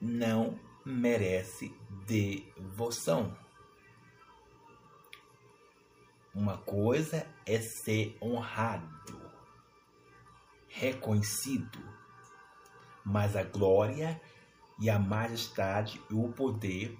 não 0.00 0.58
merece 0.84 1.72
devoção. 2.04 3.36
Uma 6.32 6.58
coisa 6.58 7.26
é 7.44 7.60
ser 7.60 8.16
honrado, 8.22 9.20
reconhecido, 10.68 11.80
mas 13.04 13.34
a 13.34 13.42
glória 13.42 14.20
e 14.78 14.88
a 14.88 14.96
majestade 14.96 16.00
e 16.08 16.14
o 16.14 16.32
poder 16.32 16.96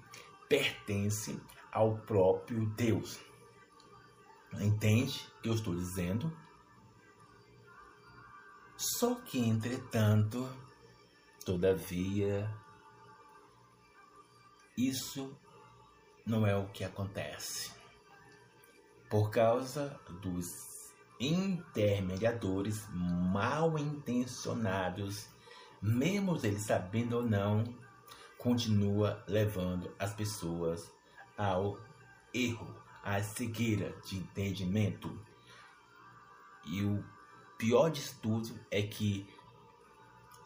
pertencem 0.49 1.39
ao 1.71 1.97
próprio 1.99 2.65
Deus. 2.71 3.21
Entende 4.59 5.25
o 5.37 5.41
que 5.41 5.49
eu 5.49 5.53
estou 5.53 5.73
dizendo? 5.75 6.37
Só 8.75 9.15
que, 9.15 9.39
entretanto, 9.39 10.45
todavia, 11.45 12.53
isso 14.77 15.33
não 16.25 16.45
é 16.45 16.53
o 16.53 16.67
que 16.67 16.83
acontece 16.83 17.80
por 19.11 19.29
causa 19.29 19.99
dos 20.21 20.93
intermediadores 21.19 22.87
mal 22.93 23.77
intencionados, 23.77 25.27
mesmo 25.81 26.39
eles 26.41 26.61
sabendo 26.61 27.17
ou 27.17 27.23
não, 27.23 27.65
continua 28.37 29.21
levando 29.27 29.93
as 29.99 30.13
pessoas 30.13 30.89
ao 31.37 31.77
erro, 32.33 32.73
à 33.03 33.21
cegueira 33.21 33.93
de 34.05 34.17
entendimento. 34.17 35.19
E 36.65 36.81
o 36.81 37.03
pior 37.57 37.89
de 37.89 38.01
tudo 38.21 38.57
é 38.71 38.81
que 38.81 39.27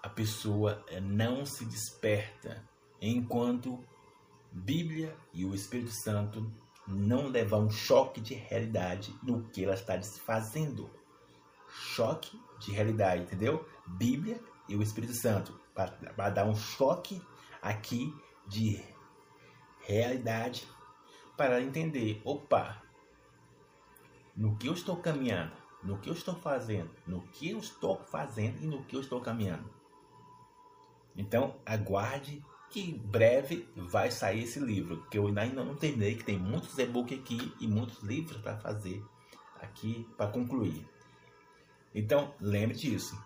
a 0.01 0.09
pessoa 0.09 0.83
não 1.03 1.45
se 1.45 1.65
desperta 1.65 2.67
enquanto 2.99 3.85
Bíblia 4.51 5.15
e 5.31 5.45
o 5.45 5.53
Espírito 5.53 5.91
Santo 5.91 6.51
não 6.87 7.27
levar 7.27 7.57
um 7.57 7.69
choque 7.69 8.21
de 8.21 8.33
realidade 8.33 9.17
no 9.23 9.43
que 9.49 9.63
ela 9.63 9.73
está 9.73 9.95
desfazendo. 9.95 10.89
Choque 11.67 12.39
de 12.59 12.71
realidade, 12.71 13.23
entendeu? 13.23 13.67
Bíblia 13.85 14.39
e 14.67 14.75
o 14.75 14.81
Espírito 14.81 15.13
Santo 15.13 15.59
para 15.73 16.29
dar 16.29 16.45
um 16.45 16.55
choque 16.55 17.21
aqui 17.61 18.13
de 18.47 18.83
realidade 19.81 20.67
para 21.35 21.61
entender, 21.61 22.21
opa, 22.23 22.81
no 24.35 24.55
que 24.57 24.67
eu 24.67 24.73
estou 24.73 24.97
caminhando, 24.97 25.51
no 25.83 25.99
que 25.99 26.09
eu 26.09 26.13
estou 26.13 26.35
fazendo, 26.35 26.91
no 27.05 27.21
que 27.27 27.51
eu 27.51 27.59
estou 27.59 28.03
fazendo 28.05 28.61
e 28.63 28.67
no 28.67 28.83
que 28.83 28.95
eu 28.95 29.01
estou 29.01 29.19
caminhando. 29.21 29.69
Então, 31.15 31.55
aguarde 31.65 32.43
que 32.69 32.93
breve 32.93 33.67
vai 33.75 34.11
sair 34.11 34.43
esse 34.43 34.59
livro, 34.59 35.05
que 35.09 35.17
eu 35.17 35.27
ainda 35.27 35.63
não 35.63 35.75
terminei, 35.75 36.15
que 36.15 36.23
tem 36.23 36.37
muitos 36.37 36.77
e-books 36.77 37.19
aqui 37.19 37.53
e 37.59 37.67
muitos 37.67 38.01
livros 38.03 38.41
para 38.41 38.57
fazer 38.57 39.03
aqui 39.61 40.07
para 40.17 40.31
concluir. 40.31 40.87
Então, 41.93 42.33
lembre 42.39 42.75
disso. 42.75 43.17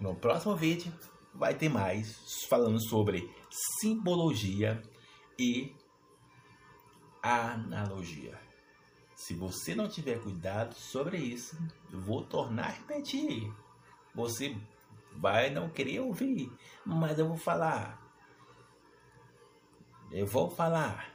No 0.00 0.14
próximo 0.14 0.56
vídeo 0.56 0.92
vai 1.32 1.54
ter 1.54 1.68
mais 1.68 2.44
falando 2.48 2.80
sobre 2.88 3.30
simbologia 3.80 4.82
e 5.38 5.74
analogia. 7.22 8.38
Se 9.14 9.34
você 9.34 9.74
não 9.74 9.88
tiver 9.88 10.20
cuidado 10.20 10.74
sobre 10.74 11.16
isso, 11.16 11.56
vou 11.90 12.24
tornar 12.24 12.66
a 12.66 12.70
repetir. 12.70 13.52
Você 14.14 14.56
vai 15.12 15.50
não 15.50 15.70
querer 15.70 16.00
ouvir, 16.00 16.52
mas 16.84 17.18
eu 17.18 17.28
vou 17.28 17.36
falar. 17.36 18.03
Eu 20.10 20.26
vou 20.26 20.50
falar. 20.50 21.12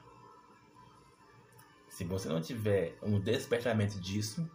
Se 1.87 2.03
você 2.03 2.29
não 2.29 2.41
tiver 2.41 2.97
um 3.01 3.19
despertamento 3.19 3.99
disso, 3.99 4.49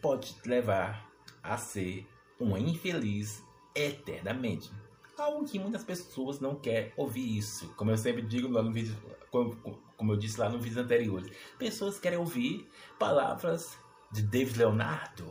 pode 0.00 0.34
te 0.34 0.48
levar 0.48 1.10
a 1.42 1.56
ser 1.56 2.06
um 2.38 2.56
infeliz 2.56 3.42
eternamente. 3.74 4.70
Algo 5.16 5.46
que 5.46 5.58
muitas 5.58 5.84
pessoas 5.84 6.40
não 6.40 6.56
querem 6.56 6.92
ouvir 6.96 7.38
isso. 7.38 7.68
Como 7.74 7.90
eu 7.90 7.96
sempre 7.96 8.22
digo 8.22 8.48
lá 8.48 8.62
no 8.62 8.72
vídeo, 8.72 8.96
como, 9.30 9.54
como 9.96 10.12
eu 10.12 10.16
disse 10.16 10.40
lá 10.40 10.48
no 10.48 10.58
vídeo 10.58 10.82
anterior, 10.82 11.22
pessoas 11.58 11.98
querem 11.98 12.18
ouvir 12.18 12.68
palavras 12.98 13.78
de 14.10 14.22
David 14.22 14.58
Leonardo, 14.58 15.30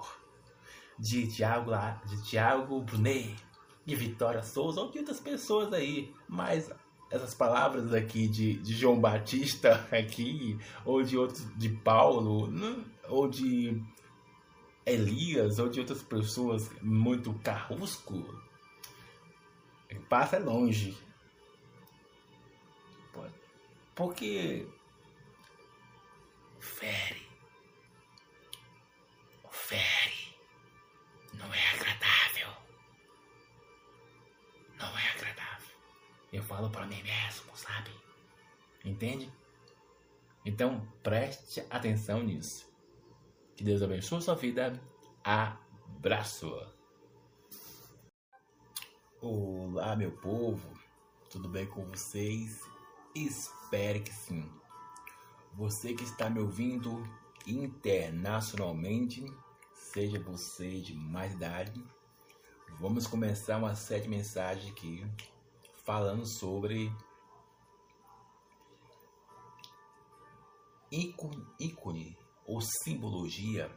de 0.97 1.27
Tiago, 1.27 1.71
de 2.05 2.23
Tiago 2.23 2.81
Brunet, 2.81 3.35
de 3.85 3.95
Vitória 3.95 4.43
Souza 4.43 4.81
ou 4.81 4.91
de 4.91 4.99
outras 4.99 5.19
pessoas 5.19 5.73
aí, 5.73 6.13
mas 6.27 6.71
essas 7.11 7.33
palavras 7.33 7.93
aqui 7.93 8.27
de, 8.27 8.53
de 8.55 8.73
João 8.73 8.99
Batista 8.99 9.87
aqui, 9.91 10.57
ou 10.85 11.03
de 11.03 11.17
outros, 11.17 11.45
de 11.57 11.69
Paulo, 11.69 12.47
né? 12.49 12.83
ou 13.07 13.27
de 13.27 13.81
Elias, 14.85 15.59
ou 15.59 15.69
de 15.69 15.79
outras 15.79 16.01
pessoas 16.01 16.69
muito 16.81 17.33
carrusco, 17.35 18.41
passa 20.11 20.37
longe. 20.39 20.97
Porque 23.95 24.67
fere, 26.59 27.21
fere, 29.49 30.35
não 31.33 31.53
é 31.53 31.67
agradável, 31.75 31.90
eu 36.31 36.41
falo 36.41 36.69
para 36.69 36.85
mim 36.85 37.01
mesmo, 37.03 37.55
sabe? 37.55 37.91
Entende? 38.85 39.31
Então 40.45 40.87
preste 41.03 41.65
atenção 41.69 42.23
nisso. 42.23 42.71
Que 43.55 43.63
Deus 43.63 43.81
abençoe 43.81 44.21
sua 44.21 44.35
vida. 44.35 44.81
Abraço. 45.23 46.49
Olá, 49.19 49.95
meu 49.95 50.11
povo. 50.13 50.67
Tudo 51.29 51.49
bem 51.49 51.67
com 51.67 51.85
vocês? 51.85 52.61
Espero 53.13 54.01
que 54.01 54.13
sim. 54.13 54.49
Você 55.53 55.93
que 55.93 56.03
está 56.03 56.29
me 56.29 56.39
ouvindo 56.39 57.03
internacionalmente, 57.45 59.25
seja 59.73 60.19
você 60.19 60.79
de 60.79 60.95
mais 60.95 61.33
idade, 61.33 61.83
vamos 62.79 63.05
começar 63.05 63.57
uma 63.57 63.75
série 63.75 64.03
de 64.03 64.09
mensagens 64.09 64.71
aqui 64.71 65.05
falando 65.83 66.25
sobre 66.25 66.91
ícone, 70.91 71.47
ícone 71.59 72.17
ou 72.45 72.61
simbologia 72.61 73.71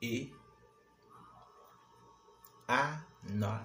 e 0.00 0.34
analogia. 2.68 3.60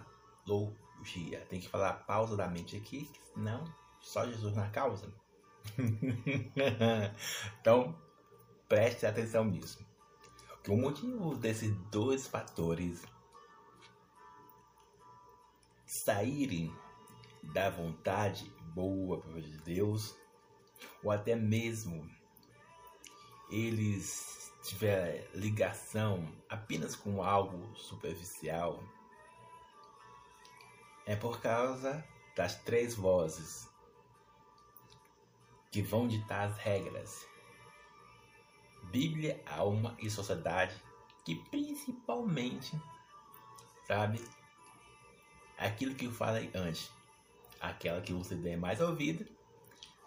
Tem 1.50 1.60
que 1.60 1.70
falar 1.70 2.06
pausadamente 2.06 2.78
aqui, 2.78 3.10
senão 3.34 3.64
só 4.00 4.26
Jesus 4.26 4.56
na 4.56 4.70
causa. 4.70 5.12
então, 7.60 7.96
preste 8.68 9.06
atenção 9.06 9.44
nisso. 9.46 9.86
Que 10.64 10.72
o 10.72 10.78
motivo 10.78 11.36
desses 11.36 11.76
dois 11.90 12.28
fatores 12.28 13.06
saírem 15.90 16.72
da 17.42 17.68
vontade 17.72 18.48
boa 18.76 19.20
de 19.42 19.58
Deus, 19.64 20.16
ou 21.04 21.12
até 21.12 21.36
mesmo 21.36 22.08
eles 23.50 24.54
tiverem 24.64 25.28
ligação 25.34 26.32
apenas 26.48 26.96
com 26.96 27.24
algo 27.24 27.76
superficial, 27.76 28.84
é 31.08 31.16
por 31.16 31.42
causa 31.42 32.06
das 32.36 32.56
três 32.62 32.94
vozes 32.94 33.68
que 35.72 35.82
vão 35.82 36.08
ditar 36.08 36.50
as 36.50 36.58
regras. 36.58 37.28
Bíblia, 38.92 39.42
alma 39.48 39.98
e 40.00 40.08
sociedade, 40.08 40.76
que 41.26 41.36
principalmente, 41.50 42.80
sabe, 43.88 44.24
aquilo 45.60 45.96
que 45.96 46.06
eu 46.06 46.12
falei 46.12 46.50
antes, 46.56 46.90
aquela 47.60 48.02
que 48.02 48.14
você 48.14 48.36
der 48.36 48.58
mais 48.58 48.80
ouvido, 48.80 49.26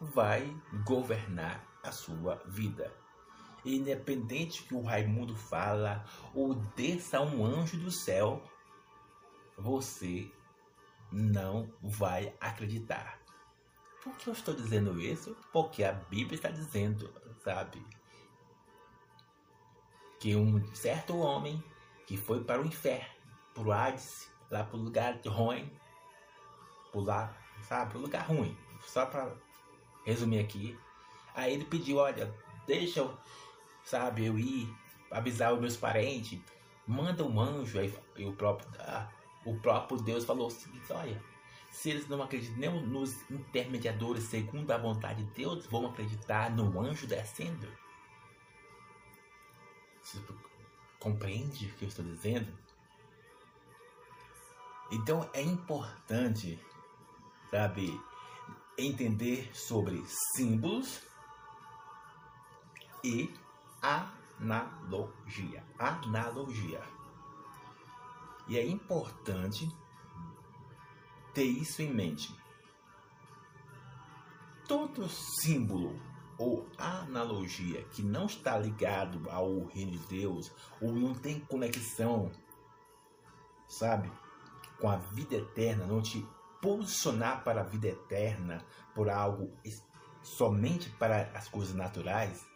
vai 0.00 0.44
governar 0.84 1.64
a 1.84 1.92
sua 1.92 2.36
vida. 2.46 2.92
Independente 3.64 4.64
que 4.64 4.74
o 4.74 4.82
Raimundo 4.82 5.36
fala 5.36 6.04
ou 6.34 6.54
desça 6.54 7.20
um 7.20 7.44
anjo 7.44 7.78
do 7.78 7.90
céu, 7.90 8.42
você 9.56 10.30
não 11.12 11.70
vai 11.80 12.34
acreditar. 12.40 13.20
Por 14.02 14.16
que 14.16 14.28
eu 14.28 14.32
estou 14.32 14.54
dizendo 14.54 15.00
isso? 15.00 15.36
Porque 15.52 15.84
a 15.84 15.92
Bíblia 15.92 16.34
está 16.34 16.50
dizendo, 16.50 17.12
sabe? 17.44 17.84
Que 20.18 20.34
um 20.34 20.74
certo 20.74 21.16
homem 21.18 21.62
que 22.06 22.16
foi 22.16 22.42
para 22.42 22.60
o 22.60 22.66
inferno, 22.66 23.14
para 23.54 23.62
o 23.62 23.72
Hades, 23.72 24.31
lá 24.52 24.62
para 24.62 24.76
o 24.76 24.82
lugar 24.82 25.18
ruim, 25.26 25.72
lá, 26.94 27.34
sabe? 27.66 27.90
Para 27.90 27.98
o 27.98 28.02
lugar 28.02 28.26
ruim. 28.28 28.56
Só 28.84 29.06
para 29.06 29.34
resumir 30.04 30.40
aqui. 30.40 30.78
Aí 31.34 31.54
ele 31.54 31.64
pediu, 31.64 31.96
olha, 31.96 32.32
deixa 32.66 33.00
eu, 33.00 33.16
sabe, 33.82 34.26
eu 34.26 34.38
ir 34.38 34.72
avisar 35.10 35.54
os 35.54 35.60
meus 35.60 35.76
parentes, 35.76 36.38
manda 36.86 37.24
um 37.24 37.40
anjo. 37.40 37.78
Aí 37.80 37.92
o 38.26 38.32
próprio, 38.34 38.68
ah, 38.78 39.10
o 39.46 39.58
próprio 39.58 40.00
Deus 40.02 40.24
falou 40.24 40.48
o 40.48 40.50
seguinte, 40.50 40.92
olha, 40.92 41.20
se 41.70 41.88
eles 41.88 42.06
não 42.06 42.22
acreditam 42.22 42.58
nem 42.58 42.86
nos 42.86 43.30
intermediadores 43.30 44.24
segundo 44.24 44.70
a 44.70 44.76
vontade 44.76 45.24
de 45.24 45.30
Deus, 45.32 45.64
vão 45.66 45.86
acreditar 45.86 46.50
no 46.50 46.78
anjo 46.78 47.06
descendo? 47.06 47.66
Você 50.02 50.18
compreende 50.98 51.66
o 51.66 51.72
que 51.74 51.84
eu 51.84 51.88
estou 51.88 52.04
dizendo? 52.04 52.52
Então 54.92 55.26
é 55.32 55.40
importante, 55.40 56.62
sabe, 57.50 57.98
entender 58.76 59.50
sobre 59.56 60.04
símbolos 60.36 61.00
e 63.02 63.32
analogia. 63.80 65.64
Analogia. 65.78 66.82
E 68.46 68.58
é 68.58 68.66
importante 68.66 69.66
ter 71.32 71.44
isso 71.44 71.80
em 71.80 71.90
mente. 71.90 72.38
Todo 74.68 75.08
símbolo 75.08 75.98
ou 76.36 76.68
analogia 76.76 77.82
que 77.84 78.02
não 78.02 78.26
está 78.26 78.58
ligado 78.58 79.30
ao 79.30 79.64
reino 79.64 79.92
de 79.92 80.06
Deus 80.06 80.52
ou 80.82 80.92
não 80.92 81.14
tem 81.14 81.40
conexão, 81.40 82.30
sabe, 83.66 84.12
com 84.80 84.88
a 84.88 84.96
vida 84.96 85.36
eterna, 85.36 85.86
não 85.86 86.02
te 86.02 86.26
posicionar 86.60 87.42
para 87.42 87.60
a 87.60 87.64
vida 87.64 87.88
eterna 87.88 88.64
por 88.94 89.10
algo 89.10 89.52
somente 90.22 90.88
para 90.90 91.30
as 91.34 91.48
coisas 91.48 91.74
naturais, 91.74 92.46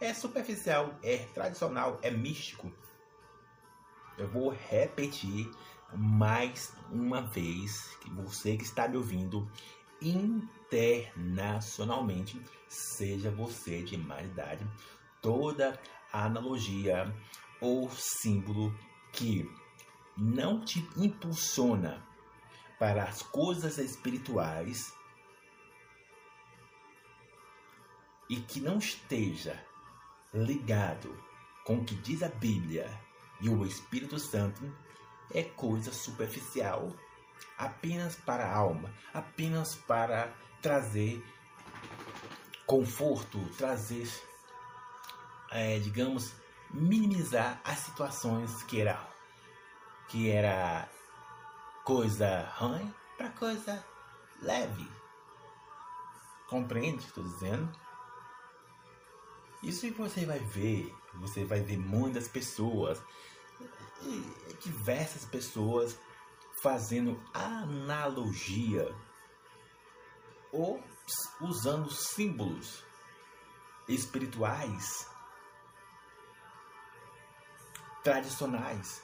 é 0.00 0.12
superficial, 0.12 0.98
é 1.02 1.18
tradicional, 1.32 2.00
é 2.02 2.10
místico. 2.10 2.72
Eu 4.18 4.28
vou 4.28 4.50
repetir 4.50 5.48
mais 5.94 6.74
uma 6.90 7.22
vez 7.22 7.96
que 8.00 8.10
você 8.10 8.56
que 8.56 8.64
está 8.64 8.88
me 8.88 8.96
ouvindo 8.96 9.48
internacionalmente, 10.00 12.42
seja 12.66 13.30
você 13.30 13.82
de 13.82 13.96
mais 13.96 14.28
idade, 14.28 14.66
toda 15.20 15.78
analogia 16.12 17.14
ou 17.60 17.88
símbolo 17.90 18.76
que 19.12 19.48
não 20.16 20.60
te 20.64 20.86
impulsiona 20.96 22.02
para 22.78 23.04
as 23.04 23.22
coisas 23.22 23.78
espirituais 23.78 24.92
e 28.28 28.36
que 28.36 28.60
não 28.60 28.78
esteja 28.78 29.64
ligado 30.32 31.14
com 31.64 31.76
o 31.76 31.84
que 31.84 31.94
diz 31.94 32.22
a 32.22 32.28
Bíblia 32.28 32.90
e 33.40 33.48
o 33.48 33.64
Espírito 33.64 34.18
Santo 34.18 34.62
é 35.34 35.42
coisa 35.42 35.92
superficial, 35.92 36.92
apenas 37.58 38.16
para 38.16 38.44
a 38.46 38.56
alma, 38.56 38.92
apenas 39.12 39.74
para 39.74 40.32
trazer 40.60 41.22
conforto, 42.66 43.38
trazer, 43.56 44.08
é, 45.50 45.78
digamos, 45.78 46.32
minimizar 46.70 47.60
as 47.64 47.80
situações 47.80 48.62
que 48.62 48.80
era, 48.80 49.11
que 50.12 50.30
era 50.30 50.86
coisa 51.86 52.42
ruim 52.58 52.94
para 53.16 53.30
coisa 53.30 53.82
leve. 54.42 54.86
Compreende 56.46 56.98
o 56.98 57.00
que 57.00 57.06
estou 57.06 57.24
dizendo? 57.24 57.72
Isso 59.62 59.80
que 59.80 59.92
você 59.92 60.26
vai 60.26 60.38
ver, 60.38 60.94
você 61.14 61.46
vai 61.46 61.60
ver 61.60 61.78
muitas 61.78 62.28
pessoas 62.28 63.02
diversas 64.60 65.24
pessoas 65.24 65.98
fazendo 66.62 67.18
analogia 67.32 68.94
ou 70.52 70.84
usando 71.40 71.90
símbolos 71.90 72.84
espirituais 73.88 75.08
tradicionais. 78.04 79.02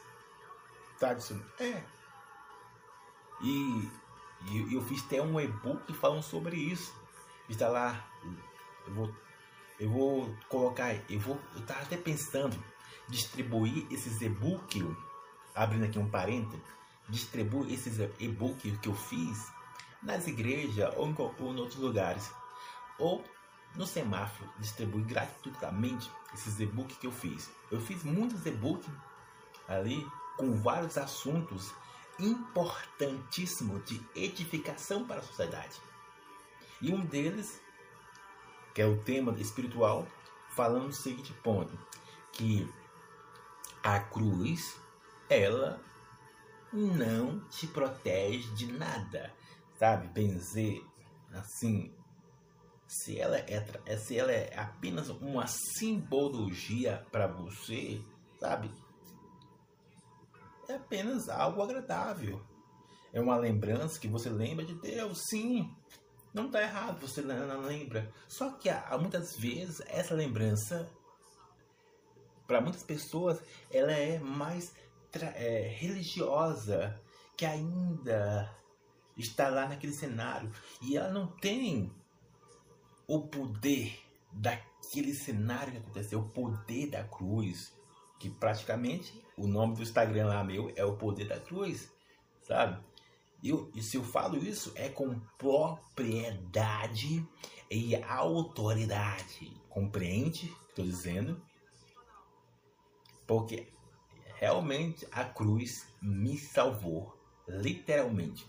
Tradicionais. 0.99 1.47
É. 1.61 1.85
E, 3.41 3.91
e 4.47 4.75
eu 4.75 4.83
fiz 4.83 5.05
até 5.05 5.23
um 5.23 5.39
e-book 5.41 5.93
falando 5.95 6.23
sobre 6.23 6.57
isso. 6.57 6.95
Está 7.49 7.69
lá. 7.69 8.05
Eu 8.87 8.95
vou, 8.95 9.15
eu 9.79 9.91
vou 9.91 10.37
colocar. 10.49 10.95
Eu 11.11 11.21
vou. 11.21 11.41
Eu 11.55 11.61
estava 11.61 11.83
até 11.83 11.97
pensando 11.97 12.57
distribuir 13.09 13.87
esses 13.91 14.21
e-books, 14.21 14.85
abrindo 15.55 15.85
aqui 15.85 15.99
um 15.99 16.09
parênteses, 16.09 16.61
distribuir 17.09 17.73
esses 17.73 17.99
e-books 18.19 18.79
que 18.81 18.89
eu 18.89 18.95
fiz 18.95 19.51
nas 20.03 20.27
igrejas 20.27 20.93
ou 20.97 21.09
em, 21.09 21.15
ou 21.19 21.55
em 21.55 21.59
outros 21.59 21.79
lugares. 21.79 22.31
Ou 22.99 23.25
no 23.77 23.87
semáforo, 23.87 24.51
distribuir 24.59 25.05
gratuitamente 25.05 26.11
esses 26.35 26.59
e-books 26.59 26.97
que 26.99 27.07
eu 27.07 27.13
fiz. 27.13 27.51
Eu 27.71 27.81
fiz 27.81 28.03
muitos 28.03 28.45
e-books 28.45 28.91
ali 29.69 30.05
com 30.39 30.57
vários 30.63 30.97
assuntos 30.97 31.75
importantíssimos 32.19 33.85
de 33.85 34.01
edificação 34.15 35.07
para 35.07 35.21
a 35.21 35.23
sociedade. 35.23 35.81
E 36.81 36.93
um 36.93 37.05
deles, 37.05 37.61
que 38.75 38.81
é 38.81 38.87
o 38.87 39.03
tema 39.03 39.33
espiritual, 39.39 40.07
falando 40.51 40.89
o 40.89 40.93
seguinte 40.93 41.33
ponto, 41.43 41.77
que 42.33 42.73
a 43.83 44.01
cruz, 44.01 44.81
ela 45.29 45.81
não 46.73 47.41
te 47.49 47.67
protege 47.67 48.49
de 48.55 48.73
nada, 48.73 49.33
sabe? 49.79 50.09
Benzer, 50.09 50.83
assim, 51.33 51.93
se 52.87 53.19
ela 53.19 53.39
é, 53.39 53.97
se 53.97 54.19
ela 54.19 54.33
é 54.33 54.59
apenas 54.59 55.09
uma 55.09 55.47
simbologia 55.47 57.07
para 57.11 57.27
você, 57.27 58.03
sabe? 58.39 58.71
É 60.69 60.75
apenas 60.75 61.29
algo 61.29 61.63
agradável. 61.63 62.41
É 63.13 63.21
uma 63.21 63.37
lembrança 63.37 63.99
que 63.99 64.07
você 64.07 64.29
lembra 64.29 64.65
de 64.67 64.75
Deus, 64.75 65.25
sim. 65.31 65.75
Não 66.33 66.47
está 66.47 66.63
errado, 66.63 67.01
você 67.01 67.23
não, 67.23 67.63
lembra. 67.63 68.13
Só 68.29 68.51
que 68.51 68.69
há, 68.69 68.97
muitas 68.99 69.35
vezes 69.37 69.81
essa 69.87 70.15
lembrança 70.15 70.89
para 72.47 72.61
muitas 72.61 72.83
pessoas 72.83 73.41
ela 73.71 73.93
é 73.93 74.19
mais 74.19 74.75
é, 75.13 75.69
religiosa 75.77 77.01
que 77.37 77.45
ainda 77.45 78.55
está 79.17 79.49
lá 79.49 79.69
naquele 79.69 79.93
cenário 79.93 80.51
e 80.81 80.97
ela 80.97 81.11
não 81.11 81.27
tem 81.27 81.93
o 83.07 83.27
poder 83.27 83.99
daquele 84.33 85.15
cenário 85.15 85.73
que 85.73 85.79
aconteceu, 85.79 86.21
o 86.21 86.29
poder 86.29 86.91
da 86.91 87.05
cruz, 87.05 87.73
que 88.19 88.29
praticamente 88.29 89.25
o 89.37 89.47
nome 89.47 89.77
do 89.77 89.83
Instagram 89.83 90.27
lá 90.27 90.43
meu 90.43 90.73
é 90.75 90.85
o 90.85 90.97
poder 90.97 91.29
da 91.29 91.39
cruz, 91.39 91.91
sabe? 92.43 92.83
Eu, 93.43 93.71
e 93.75 93.83
se 93.83 93.97
eu 93.97 94.03
falo 94.03 94.37
isso 94.37 94.73
é 94.75 94.89
com 94.89 95.21
propriedade 95.39 97.25
e 97.71 97.95
autoridade. 98.03 99.53
Compreende? 99.69 100.53
Estou 100.69 100.85
dizendo. 100.85 101.41
Porque 103.27 103.69
realmente 104.37 105.07
a 105.13 105.25
cruz 105.25 105.87
me 106.03 106.37
salvou. 106.37 107.17
Literalmente. 107.47 108.45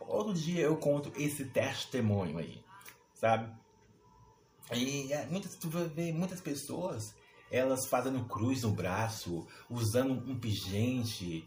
Outro 0.00 0.34
dia 0.34 0.64
eu 0.64 0.76
conto 0.76 1.10
esse 1.16 1.46
testemunho 1.46 2.38
aí. 2.38 2.62
Sabe? 3.14 3.50
E 4.72 5.12
é, 5.12 5.26
muitas, 5.26 5.56
tu 5.56 5.68
ver 5.70 6.12
muitas 6.12 6.40
pessoas 6.40 7.14
elas 7.50 7.86
fazendo 7.86 8.24
cruz 8.24 8.62
no 8.62 8.72
braço, 8.72 9.46
usando 9.68 10.12
um 10.12 10.38
pingente, 10.38 11.46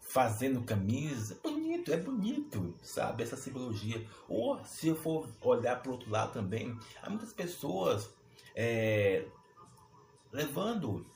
fazendo 0.00 0.62
camisa. 0.62 1.38
Bonito, 1.42 1.92
é 1.92 1.96
bonito, 1.96 2.74
sabe? 2.82 3.22
Essa 3.22 3.36
simbologia. 3.36 4.06
Ou 4.28 4.62
se 4.64 4.88
eu 4.88 4.96
for 4.96 5.28
olhar 5.40 5.80
para 5.80 5.90
o 5.90 5.92
outro 5.92 6.10
lado 6.10 6.32
também, 6.32 6.78
há 7.02 7.08
muitas 7.08 7.32
pessoas 7.32 8.12
é, 8.54 9.26
levando 10.32 11.06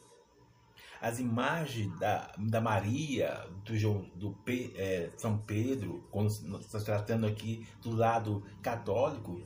as 1.00 1.18
imagens 1.18 1.96
da, 1.98 2.32
da 2.38 2.60
Maria, 2.60 3.46
do, 3.64 3.76
João, 3.76 4.08
do 4.14 4.34
é, 4.76 5.10
São 5.18 5.36
Pedro, 5.38 6.06
quando 6.10 6.30
nós 6.44 6.62
estamos 6.62 6.84
tratando 6.84 7.26
aqui 7.26 7.68
do 7.82 7.94
lado 7.94 8.42
católico, 8.62 9.42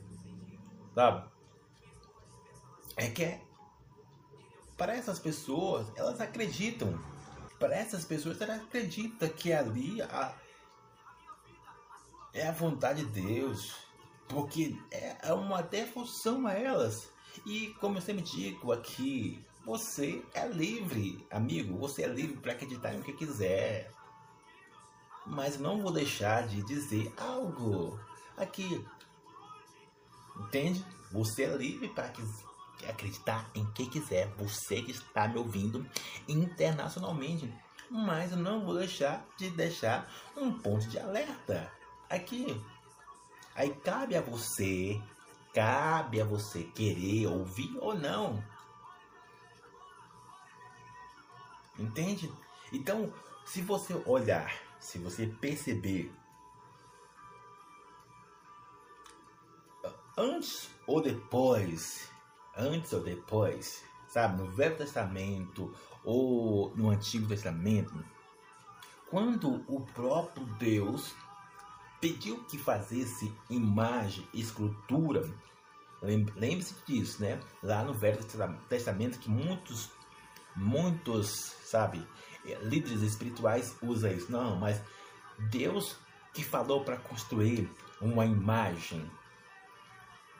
sabe? 0.95 1.27
É 2.99 3.09
que 3.09 3.23
é, 3.23 3.41
para 4.77 4.93
essas 4.93 5.19
pessoas, 5.19 5.87
elas 5.95 6.19
acreditam 6.19 6.99
para 7.57 7.73
essas 7.73 8.03
pessoas, 8.03 8.39
ela 8.41 8.55
acredita 8.55 9.29
que 9.29 9.53
ali 9.53 10.01
a, 10.01 10.35
é 12.33 12.45
a 12.45 12.51
vontade 12.51 13.05
de 13.05 13.21
Deus, 13.21 13.73
porque 14.27 14.77
é 14.91 15.33
uma 15.33 15.61
devoção 15.61 16.45
a 16.45 16.53
elas. 16.53 17.09
E 17.45 17.67
como 17.79 17.97
eu 17.97 18.01
sempre 18.01 18.21
digo 18.21 18.73
aqui, 18.73 19.45
você 19.65 20.21
é 20.33 20.45
livre, 20.47 21.25
amigo, 21.31 21.77
você 21.77 22.03
é 22.03 22.07
livre 22.07 22.35
para 22.35 22.51
acreditar 22.51 22.93
em 22.93 22.99
o 22.99 23.03
que 23.03 23.13
quiser. 23.13 23.89
Mas 25.25 25.57
não 25.57 25.81
vou 25.81 25.91
deixar 25.91 26.47
de 26.47 26.61
dizer 26.63 27.13
algo 27.17 27.97
aqui. 28.35 28.85
Entende? 30.37 30.85
Você 31.11 31.43
é 31.43 31.55
livre 31.55 31.87
para 31.89 32.05
acreditar 32.87 33.49
em 33.55 33.65
quem 33.71 33.89
quiser, 33.89 34.27
você 34.35 34.81
que 34.81 34.91
está 34.91 35.27
me 35.27 35.37
ouvindo 35.37 35.85
internacionalmente. 36.27 37.51
Mas 37.89 38.31
eu 38.31 38.37
não 38.37 38.63
vou 38.65 38.77
deixar 38.77 39.25
de 39.37 39.49
deixar 39.49 40.11
um 40.37 40.51
ponto 40.51 40.87
de 40.87 40.99
alerta 40.99 41.71
aqui. 42.09 42.61
Aí 43.55 43.73
cabe 43.73 44.15
a 44.15 44.21
você, 44.21 45.01
cabe 45.53 46.21
a 46.21 46.25
você 46.25 46.63
querer 46.63 47.27
ouvir 47.27 47.75
ou 47.79 47.95
não. 47.95 48.43
Entende? 51.77 52.31
Então, 52.71 53.11
se 53.45 53.61
você 53.61 53.93
olhar, 54.05 54.53
se 54.79 54.99
você 54.99 55.25
perceber 55.25 56.13
antes 60.17 60.69
ou 60.85 61.01
depois 61.01 62.08
antes 62.59 62.91
ou 62.93 63.01
depois, 63.01 63.83
sabe, 64.07 64.41
no 64.41 64.51
Velho 64.51 64.75
Testamento 64.75 65.73
ou 66.03 66.75
no 66.75 66.89
Antigo 66.89 67.27
Testamento, 67.27 67.93
quando 69.09 69.63
o 69.67 69.81
próprio 69.93 70.45
Deus 70.57 71.15
pediu 71.99 72.43
que 72.43 72.57
fazesse 72.57 73.33
imagem, 73.49 74.27
escultura, 74.33 75.29
lembre-se 76.01 76.75
disso, 76.85 77.21
né? 77.21 77.39
Lá 77.63 77.83
no 77.83 77.93
Velho 77.93 78.19
Testamento 78.69 79.19
que 79.19 79.29
muitos, 79.29 79.89
muitos, 80.55 81.55
sabe, 81.63 82.05
líderes 82.61 83.01
espirituais 83.01 83.75
usam 83.81 84.11
isso. 84.11 84.31
Não, 84.31 84.55
mas 84.55 84.81
Deus 85.49 85.97
que 86.33 86.43
falou 86.43 86.83
para 86.83 86.97
construir 86.97 87.69
uma 87.99 88.25
imagem. 88.25 89.09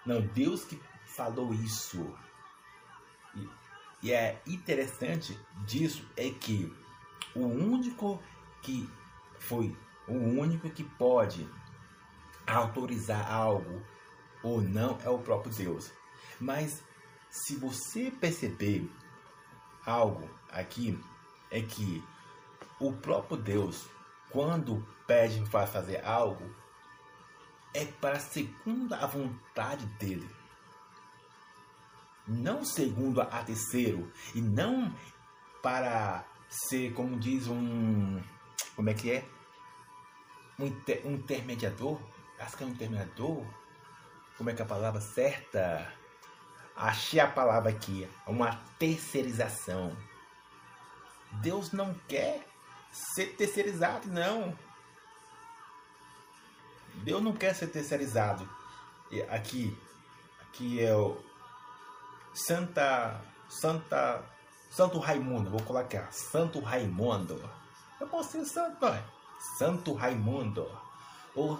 Não, 0.06 0.22
Deus 0.22 0.64
que 0.64 0.80
falou 1.15 1.54
isso. 1.54 2.15
E, 3.36 3.50
e 4.04 4.12
é 4.12 4.41
interessante 4.45 5.39
disso 5.65 6.08
é 6.15 6.30
que 6.30 6.74
o 7.36 7.45
único 7.45 8.22
que 8.62 8.89
foi 9.39 9.76
o 10.08 10.13
único 10.13 10.69
que 10.72 10.84
pode 10.84 11.48
autorizar 12.48 13.32
algo 13.32 13.84
ou 14.41 14.60
não 14.60 14.98
é 15.04 15.10
o 15.10 15.19
próprio 15.19 15.54
Deus. 15.54 15.91
Mas 16.39 16.84
se 17.30 17.56
você 17.56 18.10
perceber 18.10 18.89
algo 19.86 20.28
aqui, 20.52 21.00
é 21.52 21.62
que 21.62 22.04
o 22.80 22.91
próprio 22.93 23.38
Deus, 23.38 23.88
quando 24.32 24.86
pede 25.06 25.48
para 25.50 25.67
fazer 25.67 26.04
algo, 26.04 26.50
é 27.74 27.86
para 27.86 28.19
segundo 28.19 28.93
a 28.93 29.06
vontade 29.06 29.86
dele 30.00 30.38
não 32.30 32.63
segundo 32.63 33.22
a 33.22 33.44
terceiro 33.44 34.12
e 34.36 34.42
não 34.42 34.94
para 35.62 36.24
ser, 36.48 36.94
como 36.94 37.20
diz 37.20 37.48
um, 37.48 38.22
como 38.76 38.89
é 38.89 38.94
que 38.94 39.12
é, 39.12 39.26
um, 40.58 40.68
inter, 40.68 41.02
um 41.06 41.13
intermediador, 41.13 42.00
acho 42.39 42.56
que 42.56 42.63
é 42.63 42.68
um 42.68 42.70
intermediador, 42.70 43.46
como 44.38 44.50
é 44.50 44.54
que 44.54 44.62
é 44.62 44.65
a 44.65 44.68
palavra 44.68 45.02
certa? 45.02 45.92
Achei 46.76 47.20
a 47.20 47.28
palavra 47.28 47.70
aqui, 47.70 48.08
uma 48.26 48.56
terceirização. 48.78 49.98
Deus 51.42 51.72
não 51.72 51.94
quer 52.08 52.48
ser 52.92 53.36
terceirizado, 53.36 54.08
não. 54.08 54.58
Deus 57.04 57.22
não 57.22 57.34
quer 57.34 57.54
ser 57.54 57.68
terceirizado. 57.68 58.50
Aqui, 59.30 59.78
aqui 60.42 60.82
é 60.82 60.96
o, 60.96 61.22
Santa. 62.34 63.22
Santa. 63.50 64.24
Santo 64.70 65.00
Raimundo, 65.00 65.50
vou 65.50 65.62
colocar. 65.63 66.12
Santo 66.12 66.60
Raimundo. 66.60 67.42
Eu 68.00 68.08
posso 68.08 68.32
ser 68.32 68.46
santo, 68.46 68.86
é? 68.86 69.04
Santo 69.58 69.94
Raimundo. 69.94 70.70
Ou. 71.36 71.60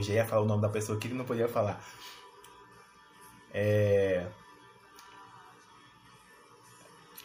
Já 0.00 0.14
ia 0.14 0.26
falar 0.26 0.42
o 0.42 0.46
nome 0.46 0.62
da 0.62 0.68
pessoa 0.68 0.98
que 0.98 1.08
ele 1.08 1.14
não 1.14 1.24
podia 1.24 1.48
falar. 1.48 1.82
É. 3.52 4.30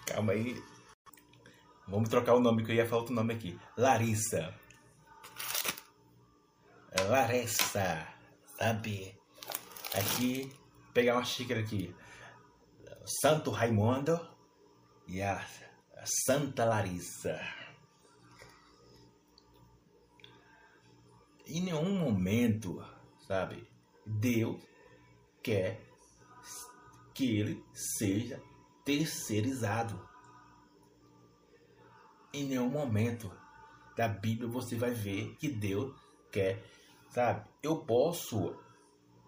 Calma 0.05 0.33
aí. 0.33 0.61
Vamos 1.87 2.09
trocar 2.09 2.33
o 2.33 2.39
nome 2.39 2.63
que 2.63 2.71
eu 2.71 2.75
ia 2.75 2.87
falar 2.87 3.01
outro 3.01 3.13
nome 3.13 3.33
aqui. 3.33 3.59
Larissa. 3.77 4.53
Larissa. 7.07 8.07
Sabe? 8.57 9.15
Aqui. 9.93 10.51
Pegar 10.93 11.15
uma 11.15 11.25
xícara 11.25 11.59
aqui. 11.59 11.95
Santo 13.05 13.51
Raimundo 13.51 14.19
e 15.07 15.21
a 15.21 15.45
Santa 16.25 16.65
Larissa. 16.65 17.39
Em 21.45 21.61
nenhum 21.61 21.99
momento, 21.99 22.83
sabe, 23.27 23.69
Deus 24.03 24.59
quer 25.43 25.79
que 27.13 27.39
ele 27.39 27.63
seja 27.73 28.41
terceirizado. 28.83 30.09
Em 32.33 32.47
nenhum 32.47 32.69
momento 32.69 33.31
da 33.95 34.07
Bíblia 34.07 34.49
você 34.49 34.75
vai 34.75 34.91
ver 34.91 35.35
que 35.35 35.47
Deus 35.47 35.95
quer, 36.31 36.63
sabe? 37.09 37.47
Eu 37.61 37.85
posso 37.85 38.59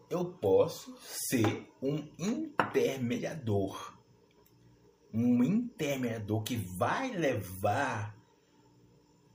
eu 0.09 0.25
posso 0.33 0.97
ser 1.01 1.71
um 1.81 2.07
intermediador. 2.17 3.97
Um 5.13 5.43
intermediador 5.43 6.43
que 6.43 6.55
vai 6.55 7.11
levar 7.11 8.15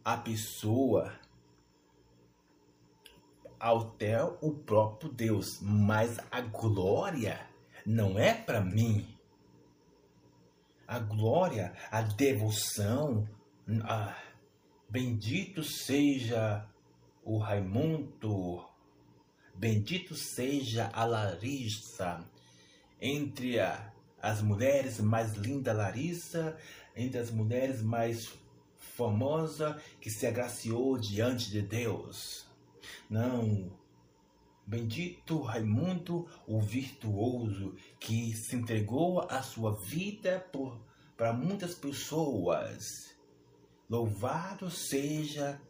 a 0.05 0.17
pessoa 0.17 1.13
até 3.59 4.23
o 4.23 4.53
próprio 4.53 5.11
Deus, 5.13 5.61
mas 5.61 6.19
a 6.31 6.41
glória 6.41 7.49
não 7.87 8.19
é 8.19 8.35
para 8.35 8.61
mim. 8.61 9.07
a 10.93 10.99
glória, 10.99 11.73
a 11.91 12.03
devoção. 12.03 13.27
Ah, 13.85 14.15
bendito 14.91 15.63
seja 15.63 16.69
o 17.25 17.39
Raimundo, 17.39 18.63
bendito 19.55 20.15
seja 20.15 20.91
a 20.93 21.05
Larissa, 21.05 22.25
entre 23.01 23.57
as 24.21 24.41
mulheres 24.41 25.01
mais 25.01 25.35
linda 25.35 25.73
Larissa, 25.73 26.57
entre 26.95 27.19
as 27.19 27.31
mulheres 27.31 27.83
mais 27.83 28.33
famosa 28.77 29.81
que 30.01 30.11
se 30.11 30.27
agraciou 30.27 30.99
diante 30.99 31.51
de 31.51 31.63
Deus. 31.63 32.47
Não, 33.09 33.73
Bendito 34.65 35.41
Raimundo, 35.41 36.29
o 36.47 36.61
virtuoso, 36.61 37.75
que 37.99 38.33
se 38.35 38.55
entregou 38.55 39.21
a 39.29 39.43
sua 39.43 39.75
vida 39.75 40.49
para 41.17 41.33
muitas 41.33 41.75
pessoas. 41.75 43.11
Louvado 43.91 44.71
seja 44.71 45.61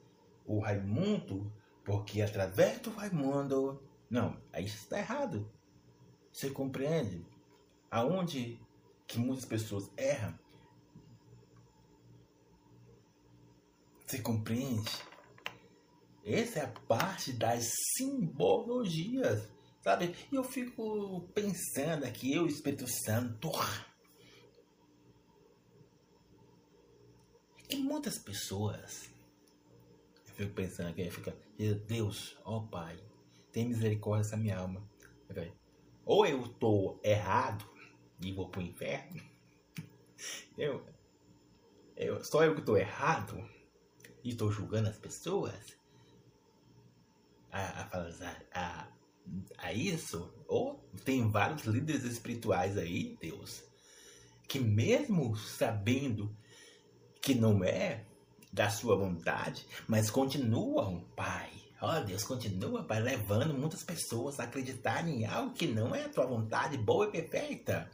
o 0.47 0.61
Raimundo, 0.61 1.51
porque 1.85 2.23
através 2.23 2.81
do 2.81 2.90
Raimundo. 2.90 3.83
Não, 4.09 4.37
aí 4.53 4.64
está 4.64 4.99
errado. 4.99 5.51
Você 6.33 6.51
compreende? 6.51 7.25
Aonde 7.90 8.61
que 9.07 9.18
muitas 9.18 9.45
pessoas 9.45 9.90
erram? 9.97 10.38
Você 14.07 14.21
compreende? 14.21 14.90
Essa 16.25 16.61
é 16.61 16.64
a 16.64 16.68
parte 16.68 17.33
das 17.33 17.68
simbologias, 17.97 19.49
sabe? 19.83 20.14
E 20.31 20.37
eu 20.37 20.45
fico 20.45 21.29
pensando 21.35 22.05
aqui, 22.05 22.33
eu, 22.33 22.47
Espírito 22.47 22.87
Santo, 22.87 23.51
e 27.68 27.77
muitas 27.77 28.18
pessoas, 28.18 29.11
eu 30.33 30.47
fico 30.47 30.55
pensando 30.55 30.88
aqui, 30.88 31.11
fica, 31.11 31.37
Deus, 31.87 32.38
ó 32.45 32.59
oh 32.59 32.62
Pai, 32.62 32.99
tem 33.53 33.68
misericórdia 33.68 34.25
dessa 34.25 34.37
minha 34.37 34.59
alma. 34.59 34.83
Ou 36.05 36.27
eu 36.27 36.49
tô 36.49 36.99
errado 37.03 37.64
e 38.21 38.33
vou 38.33 38.49
pro 38.49 38.62
inferno, 38.62 39.23
eu, 40.57 40.85
eu, 41.97 42.25
só 42.25 42.45
eu 42.45 42.55
que 42.55 42.62
tô 42.62 42.77
errado 42.77 43.45
e 44.25 44.31
estou 44.31 44.51
julgando 44.51 44.88
as 44.88 44.99
pessoas, 44.99 45.77
a, 47.51 47.83
a, 47.83 48.38
a, 48.55 48.88
a 49.59 49.73
isso, 49.73 50.33
ou 50.49 50.79
tem 51.05 51.31
vários 51.31 51.64
líderes 51.64 52.05
espirituais 52.05 52.79
aí, 52.79 53.16
Deus, 53.21 53.64
que 54.49 54.59
mesmo 54.59 55.37
sabendo 55.37 56.37
que 57.21 57.35
não 57.35 57.62
é 57.62 58.07
da 58.53 58.69
sua 58.69 58.97
vontade, 58.97 59.67
mas 59.87 60.11
continuam, 60.11 61.01
Pai. 61.17 61.51
Ó 61.81 61.97
oh, 61.97 62.05
Deus, 62.05 62.23
continua, 62.23 62.85
Pai, 62.85 63.01
levando 63.01 63.55
muitas 63.55 63.83
pessoas 63.83 64.38
a 64.38 64.45
acreditarem 64.45 65.23
em 65.23 65.27
algo 65.27 65.53
que 65.53 65.67
não 65.67 65.95
é 65.95 66.05
a 66.05 66.09
tua 66.09 66.27
vontade 66.27 66.77
boa 66.77 67.07
e 67.07 67.11
perfeita. 67.11 67.91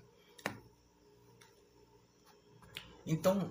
Então, 3.06 3.50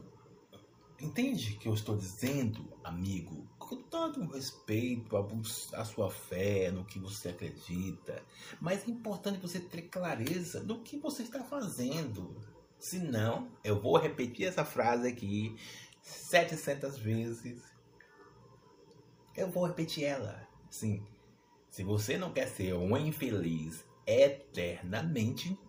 entende 1.00 1.54
o 1.54 1.60
que 1.60 1.68
eu 1.68 1.74
estou 1.74 1.96
dizendo, 1.96 2.72
amigo? 2.84 3.48
com 3.68 3.76
todo 3.76 4.26
respeito 4.28 5.18
à 5.74 5.84
sua 5.84 6.10
fé, 6.10 6.72
no 6.72 6.86
que 6.86 6.98
você 7.00 7.30
acredita, 7.30 8.24
mas 8.62 8.88
é 8.88 8.92
importante 8.92 9.40
você 9.40 9.60
ter 9.60 9.84
clareza 9.84 10.64
do 10.64 10.80
que 10.80 10.98
você 10.98 11.24
está 11.24 11.44
fazendo. 11.44 12.34
Senão, 12.80 13.52
eu 13.64 13.82
vou 13.82 13.98
repetir 13.98 14.48
essa 14.48 14.64
frase 14.64 15.08
aqui 15.08 15.56
700 16.08 16.98
vezes. 16.98 17.62
Eu 19.36 19.52
vou 19.52 19.66
repetir 19.66 20.06
ela. 20.06 20.48
Sim. 20.70 21.06
Se 21.70 21.84
você 21.84 22.18
não 22.18 22.32
quer 22.32 22.48
ser 22.48 22.74
um 22.74 22.98
infeliz 22.98 23.86
eternamente, 24.06 25.60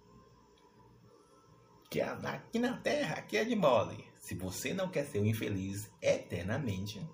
que 1.90 2.01
aqui 2.01 2.59
na 2.59 2.77
Terra, 2.79 3.16
aqui 3.16 3.37
é 3.37 3.44
de 3.44 3.57
mole. 3.57 4.05
Se 4.20 4.35
você 4.35 4.72
não 4.72 4.88
quer 4.88 5.05
ser 5.05 5.20
um 5.20 5.27
infeliz 5.27 5.90
eternamente, 6.01 7.07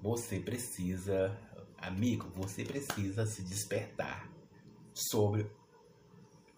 você 0.00 0.40
precisa, 0.40 1.36
amigo, 1.76 2.30
você 2.34 2.64
precisa 2.64 3.26
se 3.26 3.42
despertar 3.42 4.30
sobre 4.94 5.50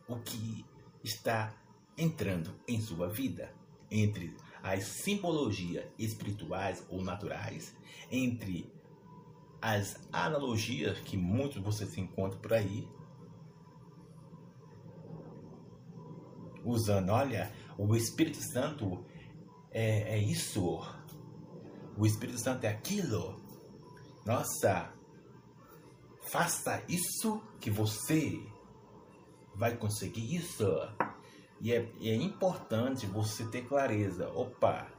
o 0.07 0.17
que 0.21 0.65
está 1.03 1.55
entrando 1.97 2.55
em 2.67 2.81
sua 2.81 3.09
vida, 3.09 3.53
entre 3.91 4.35
as 4.63 4.85
simbologias 4.85 5.85
espirituais 5.99 6.87
ou 6.89 7.03
naturais, 7.03 7.75
entre 8.11 8.73
as 9.61 9.99
analogias 10.13 10.99
que 11.01 11.17
muitos 11.17 11.63
você 11.63 11.87
se 11.87 12.01
encontra 12.01 12.39
por 12.39 12.53
aí, 12.53 12.89
usando, 16.65 17.11
olha, 17.11 17.53
o 17.77 17.97
Espírito 17.97 18.39
Santo 18.53 19.05
é, 19.71 20.15
é 20.15 20.19
isso, 20.19 20.81
o 21.97 22.07
Espírito 22.07 22.39
Santo 22.39 22.65
é 22.65 22.69
aquilo. 22.69 23.41
Nossa, 24.25 24.93
faça 26.31 26.83
isso 26.89 27.43
que 27.61 27.71
você 27.71 28.41
vai 29.55 29.77
conseguir 29.77 30.35
isso. 30.37 30.65
E 31.63 31.73
é, 31.73 31.89
e 32.01 32.11
é 32.11 32.17
importante 32.17 33.07
você 33.07 33.47
ter 33.47 33.69
clareza. 33.69 34.29
Opa, 34.33 34.91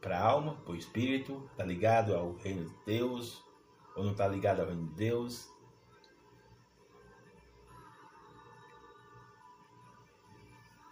para 0.00 0.18
a 0.18 0.26
alma, 0.26 0.54
para 0.56 0.72
o 0.72 0.76
espírito, 0.76 1.50
tá 1.54 1.62
ligado 1.62 2.14
ao 2.14 2.32
reino 2.36 2.64
de 2.64 2.74
Deus 2.86 3.44
ou 3.94 4.02
não 4.02 4.14
tá 4.14 4.26
ligado 4.26 4.60
ao 4.60 4.68
reino 4.68 4.86
de 4.86 4.94
Deus? 4.94 5.46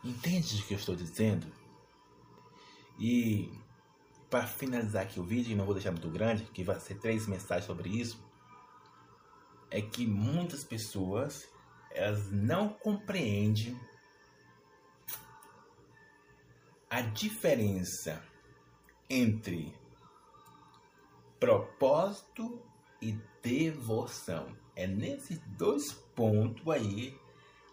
Entende 0.05 0.61
o 0.61 0.67
que 0.67 0.75
eu 0.75 0.79
estou 0.79 0.95
dizendo? 0.95 1.47
E 2.99 3.51
para 4.29 4.47
finalizar 4.47 5.05
aqui 5.05 5.19
o 5.19 5.25
vídeo, 5.25 5.53
e 5.53 5.55
não 5.55 5.65
vou 5.65 5.73
deixar 5.73 5.93
muito 5.93 6.11
grande, 6.11 6.45
que 6.45 6.63
vai 6.63 6.79
ser 6.79 6.97
três 6.97 7.27
mensagens 7.27 7.65
sobre 7.65 7.89
isso, 7.89 8.23
é 9.71 9.81
que 9.81 10.07
muitas 10.07 10.63
pessoas 10.63 11.54
elas 11.95 12.31
não 12.31 12.69
compreendem 12.69 13.81
a 16.91 17.01
diferença 17.01 18.23
entre 19.09 19.75
propósito 21.39 22.63
e 23.01 23.19
devoção. 23.43 24.57
É 24.77 24.87
nesses 24.87 25.39
dois 25.57 25.93
pontos 26.15 26.67
aí 26.69 27.19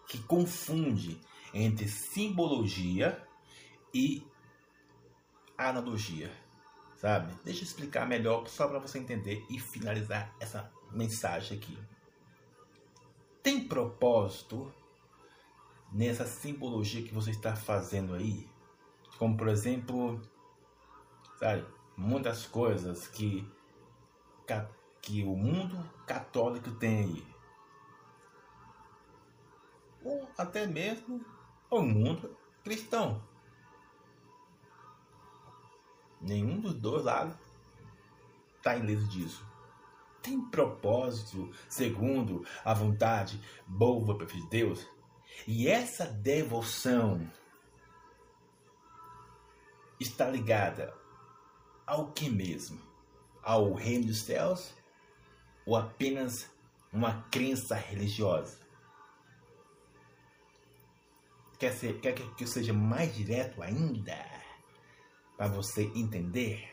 que 0.08 0.18
confunde 0.22 1.20
entre 1.52 1.88
simbologia 1.88 3.26
e 3.94 4.26
analogia, 5.56 6.30
sabe? 6.96 7.34
Deixa 7.44 7.60
eu 7.60 7.64
explicar 7.64 8.06
melhor 8.06 8.46
só 8.46 8.68
para 8.68 8.78
você 8.78 8.98
entender 8.98 9.44
e 9.50 9.58
finalizar 9.58 10.34
essa 10.40 10.72
mensagem 10.92 11.58
aqui. 11.58 11.78
Tem 13.42 13.66
propósito 13.66 14.72
nessa 15.92 16.24
simbologia 16.26 17.02
que 17.02 17.12
você 17.12 17.30
está 17.30 17.56
fazendo 17.56 18.14
aí? 18.14 18.48
Como 19.18 19.36
por 19.36 19.48
exemplo, 19.48 20.20
sabe, 21.38 21.66
muitas 21.96 22.46
coisas 22.46 23.08
que 23.08 23.46
que 25.00 25.24
o 25.24 25.34
mundo 25.34 25.76
católico 26.06 26.70
tem 26.72 27.00
aí. 27.00 27.26
Ou 30.04 30.28
até 30.38 30.66
mesmo 30.66 31.24
o 31.70 31.80
mundo 31.82 32.36
cristão. 32.62 33.20
Nenhum 36.20 36.60
dos 36.60 36.74
dois 36.74 37.04
lados 37.04 37.36
está 38.56 38.76
ileso 38.76 39.08
disso. 39.08 39.51
Tem 40.22 40.40
propósito 40.40 41.50
segundo 41.68 42.46
a 42.64 42.72
vontade 42.72 43.40
boa 43.66 44.24
de 44.26 44.48
Deus. 44.48 44.86
E 45.46 45.68
essa 45.68 46.06
devoção 46.06 47.28
está 49.98 50.28
ligada 50.30 50.94
ao 51.86 52.12
que 52.12 52.30
mesmo? 52.30 52.80
Ao 53.42 53.72
reino 53.72 54.06
dos 54.06 54.22
céus 54.22 54.72
ou 55.66 55.76
apenas 55.76 56.48
uma 56.92 57.22
crença 57.24 57.74
religiosa? 57.74 58.60
Quer, 61.58 61.72
ser, 61.72 62.00
quer 62.00 62.12
que 62.14 62.44
eu 62.44 62.48
seja 62.48 62.72
mais 62.72 63.14
direto 63.14 63.62
ainda? 63.62 64.32
para 65.42 65.48
você 65.48 65.90
entender. 65.94 66.71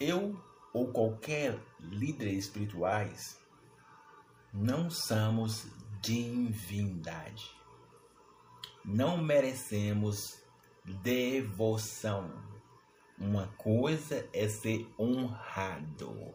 Eu 0.00 0.40
ou 0.72 0.92
qualquer 0.92 1.58
líder 1.80 2.32
espirituais 2.34 3.36
não 4.52 4.88
somos 4.88 5.66
divindade. 6.00 7.50
Não 8.84 9.18
merecemos 9.18 10.40
devoção. 11.02 12.30
Uma 13.18 13.48
coisa 13.58 14.28
é 14.32 14.48
ser 14.48 14.88
honrado. 14.96 16.32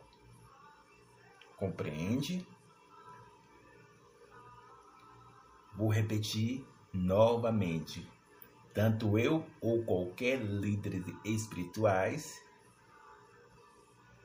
Compreende? 1.55 2.45
Vou 5.73 5.87
repetir 5.87 6.67
novamente. 6.91 8.05
Tanto 8.73 9.17
eu 9.17 9.45
ou 9.61 9.85
qualquer 9.85 10.41
líder 10.41 11.05
espirituais 11.23 12.43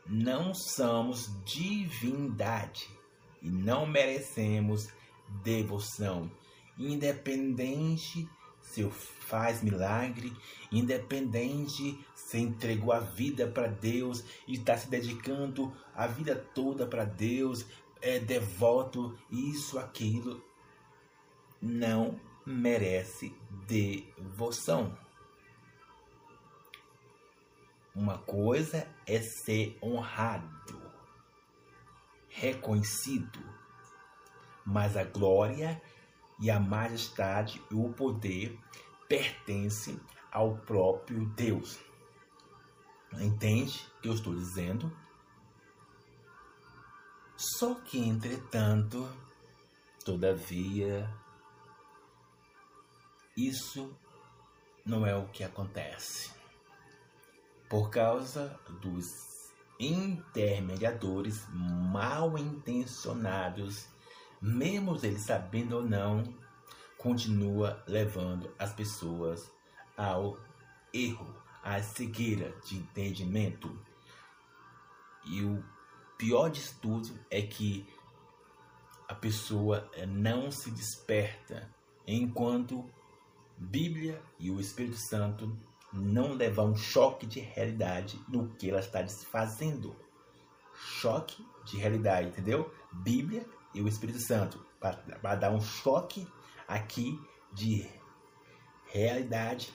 não 0.09 0.55
somos 0.55 1.31
divindade 1.45 2.89
e 3.43 3.51
não 3.51 3.87
merecemos 3.87 4.89
devoção, 5.43 6.31
independente 6.79 8.29
se 8.63 8.89
faz 8.91 9.63
milagre, 9.63 10.33
independente 10.73 11.99
se 12.15 12.39
entregou 12.39 12.93
a 12.93 13.01
vida 13.01 13.47
para 13.47 13.69
Deus 13.69 14.25
e 14.47 14.55
está 14.55 14.77
se 14.77 14.89
dedicando 14.89 15.73
a 15.95 16.07
vida 16.07 16.35
toda 16.55 16.87
para 16.87 17.05
Deus, 17.05 17.67
é 18.01 18.19
devoto, 18.19 19.19
isso, 19.31 19.79
aquilo, 19.79 20.43
não 21.61 22.19
merece 22.47 23.35
devoção. 23.67 24.97
Uma 27.99 28.17
coisa 28.17 28.87
é 29.05 29.21
ser 29.21 29.77
honrado, 29.83 30.81
reconhecido, 32.29 33.41
mas 34.65 34.97
a 34.97 35.03
glória 35.03 35.83
e 36.39 36.49
a 36.49 36.61
majestade 36.61 37.61
e 37.69 37.75
o 37.75 37.93
poder 37.93 38.57
pertencem 39.09 40.01
ao 40.31 40.59
próprio 40.59 41.27
Deus. 41.31 41.77
Entende 43.15 43.85
o 43.99 44.01
que 44.01 44.09
eu 44.09 44.15
estou 44.15 44.33
dizendo? 44.33 44.97
Só 47.37 47.75
que, 47.75 47.99
entretanto, 47.99 49.11
todavia, 50.05 51.13
isso 53.37 53.93
não 54.87 55.05
é 55.05 55.17
o 55.17 55.27
que 55.31 55.43
acontece. 55.43 56.38
Por 57.69 57.91
causa 57.91 58.59
dos 58.81 59.53
intermediadores 59.79 61.47
mal 61.53 62.39
intencionados, 62.39 63.87
mesmo 64.41 64.99
eles 65.03 65.23
sabendo 65.23 65.77
ou 65.77 65.83
não, 65.83 66.25
continua 66.97 67.83
levando 67.87 68.53
as 68.59 68.73
pessoas 68.73 69.51
ao 69.97 70.39
erro, 70.93 71.35
à 71.63 71.81
cegueira 71.83 72.55
de 72.65 72.77
entendimento. 72.77 73.79
E 75.25 75.43
o 75.45 75.63
pior 76.17 76.51
de 76.51 76.63
tudo 76.75 77.19
é 77.31 77.43
que 77.43 77.87
a 79.07 79.15
pessoa 79.15 79.91
não 80.07 80.51
se 80.51 80.71
desperta 80.71 81.69
enquanto 82.07 82.89
Bíblia 83.57 84.23
e 84.39 84.51
o 84.51 84.61
Espírito 84.61 84.97
Santo 84.97 85.57
não 85.93 86.35
levam 86.35 86.73
um 86.73 86.77
choque 86.77 87.27
de 87.27 87.41
realidade 87.41 88.21
no 88.29 88.49
que 88.55 88.71
ela 88.71 88.81
está 88.81 89.03
desfazendo. 89.03 89.97
Choque 90.75 91.45
de 91.65 91.77
realidade, 91.77 92.29
entendeu? 92.29 92.73
Bíblia 92.93 93.47
e 93.75 93.83
o 93.83 93.89
Espírito 93.89 94.21
Santo 94.21 94.65
para 94.79 95.35
dar 95.35 95.51
um 95.51 95.61
choque 95.61 96.27
aqui 96.67 97.21
de 97.53 97.89
realidade 98.87 99.73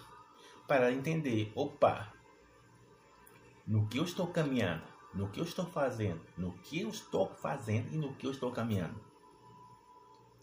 para 0.68 0.91
entender, 0.91 1.51
opa, 1.55 2.14
no 3.68 3.88
que 3.88 3.97
eu 3.97 4.03
estou 4.03 4.28
caminhando, 4.28 4.84
no 5.14 5.30
que 5.30 5.39
eu 5.39 5.43
estou 5.43 5.66
fazendo, 5.66 6.22
no 6.38 6.53
que 6.59 6.82
eu 6.82 6.89
estou 6.89 7.34
fazendo 7.36 7.93
e 7.93 7.97
no 7.97 8.14
que 8.16 8.26
eu 8.26 8.32
estou 8.32 8.51
caminhando. 8.51 8.99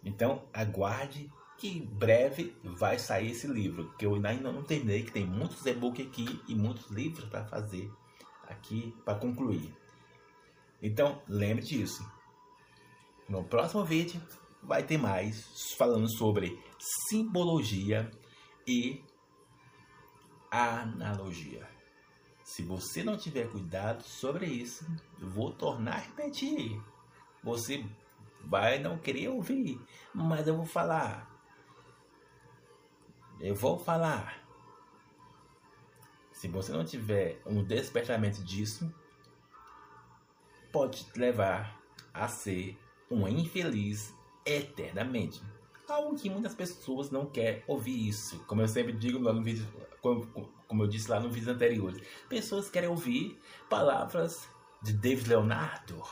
Então, 0.04 0.44
aguarde 0.52 1.30
que 1.60 1.78
breve 1.78 2.56
vai 2.64 2.98
sair 2.98 3.32
esse 3.32 3.46
livro, 3.46 3.92
que 3.98 4.06
eu 4.06 4.14
ainda 4.14 4.50
não 4.50 4.64
terminei, 4.64 5.02
que 5.02 5.12
tem 5.12 5.26
muitos 5.26 5.64
e-books 5.66 6.06
aqui 6.06 6.40
e 6.48 6.54
muitos 6.54 6.90
livros 6.90 7.28
para 7.28 7.44
fazer 7.44 7.92
aqui 8.48 8.96
para 9.04 9.18
concluir. 9.18 9.76
Então, 10.80 11.22
lembre 11.28 11.62
disso. 11.62 12.02
No 13.28 13.44
próximo 13.44 13.84
vídeo 13.84 14.20
vai 14.62 14.82
ter 14.82 14.96
mais 14.96 15.44
falando 15.76 16.10
sobre 16.16 16.58
simbologia 17.08 18.10
e 18.66 19.04
analogia. 20.50 21.68
Se 22.42 22.62
você 22.62 23.04
não 23.04 23.18
tiver 23.18 23.50
cuidado 23.50 24.02
sobre 24.02 24.46
isso, 24.46 24.84
vou 25.18 25.52
tornar 25.52 25.96
a 25.96 25.98
repetir. 25.98 26.80
Você 27.44 27.84
vai 28.40 28.78
não 28.78 28.96
querer 28.98 29.28
ouvir, 29.28 29.78
mas 30.14 30.48
eu 30.48 30.56
vou 30.56 30.66
falar. 30.66 31.29
Eu 33.40 33.54
vou 33.54 33.78
falar. 33.78 34.38
Se 36.30 36.46
você 36.46 36.72
não 36.72 36.84
tiver 36.84 37.40
um 37.46 37.64
despertamento 37.64 38.44
disso, 38.44 38.92
pode 40.70 41.04
te 41.04 41.18
levar 41.18 41.80
a 42.12 42.28
ser 42.28 42.78
um 43.10 43.26
infeliz 43.26 44.14
eternamente. 44.44 45.42
Algo 45.88 46.16
que 46.16 46.28
muitas 46.28 46.54
pessoas 46.54 47.10
não 47.10 47.26
querem 47.26 47.64
ouvir 47.66 48.08
isso. 48.08 48.38
Como 48.40 48.60
eu 48.60 48.68
sempre 48.68 48.92
digo 48.92 49.18
lá 49.18 49.32
no 49.32 49.42
vídeo, 49.42 49.66
como, 50.02 50.26
como 50.68 50.82
eu 50.82 50.86
disse 50.86 51.10
lá 51.10 51.18
no 51.18 51.30
vídeo 51.30 51.50
anterior. 51.50 51.98
Pessoas 52.28 52.68
querem 52.68 52.90
ouvir 52.90 53.40
palavras 53.70 54.48
de 54.82 54.92
David 54.92 55.30
Leonardo, 55.30 56.02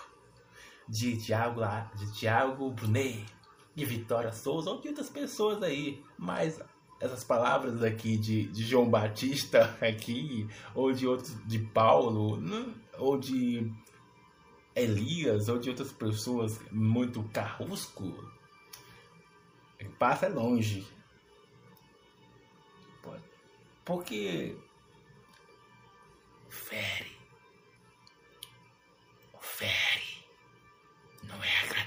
de 0.89 1.16
Tiago, 1.18 1.61
de 1.95 2.11
Tiago 2.12 2.70
Brunet, 2.70 3.26
de 3.74 3.85
Vitória 3.85 4.33
Souza 4.33 4.70
ou 4.70 4.81
de 4.81 4.89
outras 4.89 5.11
pessoas 5.11 5.62
aí. 5.62 6.03
Mas 6.18 6.61
essas 7.01 7.22
palavras 7.24 7.82
aqui 7.82 8.16
de, 8.16 8.44
de 8.49 8.64
João 8.64 8.88
Batista 8.88 9.76
aqui, 9.80 10.49
ou 10.74 10.92
de 10.92 11.07
outros, 11.07 11.36
de 11.46 11.59
Paulo, 11.59 12.36
né? 12.36 12.74
ou 12.99 13.18
de 13.18 13.72
Elias, 14.74 15.49
ou 15.49 15.59
de 15.59 15.70
outras 15.70 15.92
pessoas 15.92 16.61
muito 16.70 17.22
carrusco, 17.32 18.12
passa 19.99 20.28
longe. 20.28 20.86
Porque 23.84 24.55
fere, 26.51 27.16
fere, 29.40 30.26
não 31.22 31.42
é 31.42 31.59
agradável. 31.61 31.78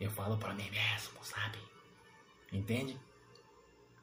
Eu 0.00 0.10
falo 0.10 0.36
para 0.36 0.54
mim 0.54 0.70
mesmo, 0.70 1.18
sabe? 1.22 1.58
Entende? 2.52 2.98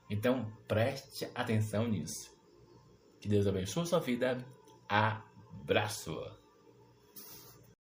Então 0.09 0.51
preste 0.67 1.29
atenção 1.33 1.87
nisso. 1.87 2.31
Que 3.19 3.27
Deus 3.27 3.47
abençoe 3.47 3.85
sua 3.85 3.99
vida. 3.99 4.43
Abraço. 4.89 6.42